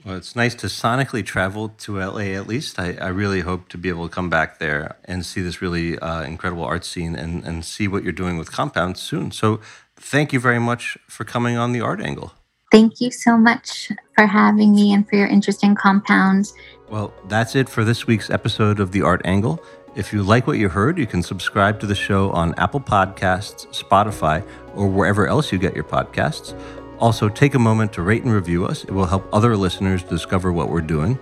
Well, 0.05 0.15
it's 0.15 0.35
nice 0.35 0.55
to 0.55 0.67
sonically 0.67 1.23
travel 1.23 1.69
to 1.69 1.99
LA 1.99 2.33
at 2.33 2.47
least. 2.47 2.79
I, 2.79 2.93
I 2.93 3.09
really 3.09 3.41
hope 3.41 3.69
to 3.69 3.77
be 3.77 3.89
able 3.89 4.07
to 4.07 4.13
come 4.13 4.29
back 4.29 4.57
there 4.57 4.97
and 5.05 5.23
see 5.25 5.41
this 5.41 5.61
really 5.61 5.99
uh, 5.99 6.23
incredible 6.23 6.63
art 6.63 6.85
scene 6.85 7.15
and, 7.15 7.43
and 7.43 7.63
see 7.63 7.87
what 7.87 8.03
you're 8.03 8.11
doing 8.11 8.37
with 8.37 8.51
Compound 8.51 8.97
soon. 8.97 9.31
So, 9.31 9.59
thank 9.95 10.33
you 10.33 10.39
very 10.39 10.59
much 10.59 10.97
for 11.07 11.23
coming 11.23 11.55
on 11.55 11.71
the 11.71 11.81
Art 11.81 12.01
Angle. 12.01 12.33
Thank 12.71 13.01
you 13.01 13.11
so 13.11 13.37
much 13.37 13.91
for 14.15 14.25
having 14.25 14.73
me 14.73 14.93
and 14.93 15.07
for 15.07 15.17
your 15.17 15.27
interest 15.27 15.63
in 15.63 15.75
Compound. 15.75 16.51
Well, 16.89 17.13
that's 17.27 17.55
it 17.55 17.69
for 17.69 17.83
this 17.83 18.07
week's 18.07 18.29
episode 18.29 18.79
of 18.79 18.93
The 18.93 19.01
Art 19.01 19.21
Angle. 19.25 19.63
If 19.93 20.13
you 20.13 20.23
like 20.23 20.47
what 20.47 20.57
you 20.57 20.69
heard, 20.69 20.97
you 20.97 21.05
can 21.05 21.21
subscribe 21.21 21.81
to 21.81 21.85
the 21.85 21.95
show 21.95 22.31
on 22.31 22.55
Apple 22.57 22.79
Podcasts, 22.79 23.67
Spotify, 23.77 24.47
or 24.73 24.87
wherever 24.87 25.27
else 25.27 25.51
you 25.51 25.59
get 25.59 25.75
your 25.75 25.83
podcasts. 25.83 26.57
Also, 27.01 27.27
take 27.27 27.55
a 27.55 27.59
moment 27.59 27.91
to 27.93 28.03
rate 28.03 28.23
and 28.23 28.31
review 28.31 28.65
us. 28.65 28.83
It 28.83 28.91
will 28.91 29.07
help 29.07 29.27
other 29.33 29.57
listeners 29.57 30.03
discover 30.03 30.53
what 30.53 30.69
we're 30.69 30.81
doing. 30.81 31.17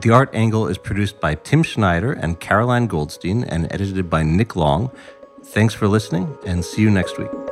The 0.00 0.10
Art 0.10 0.30
Angle 0.32 0.68
is 0.68 0.78
produced 0.78 1.20
by 1.20 1.34
Tim 1.34 1.64
Schneider 1.64 2.12
and 2.12 2.38
Caroline 2.38 2.86
Goldstein 2.86 3.42
and 3.42 3.66
edited 3.72 4.08
by 4.08 4.22
Nick 4.22 4.54
Long. 4.54 4.90
Thanks 5.42 5.74
for 5.74 5.88
listening 5.88 6.38
and 6.46 6.64
see 6.64 6.82
you 6.82 6.90
next 6.90 7.18
week. 7.18 7.45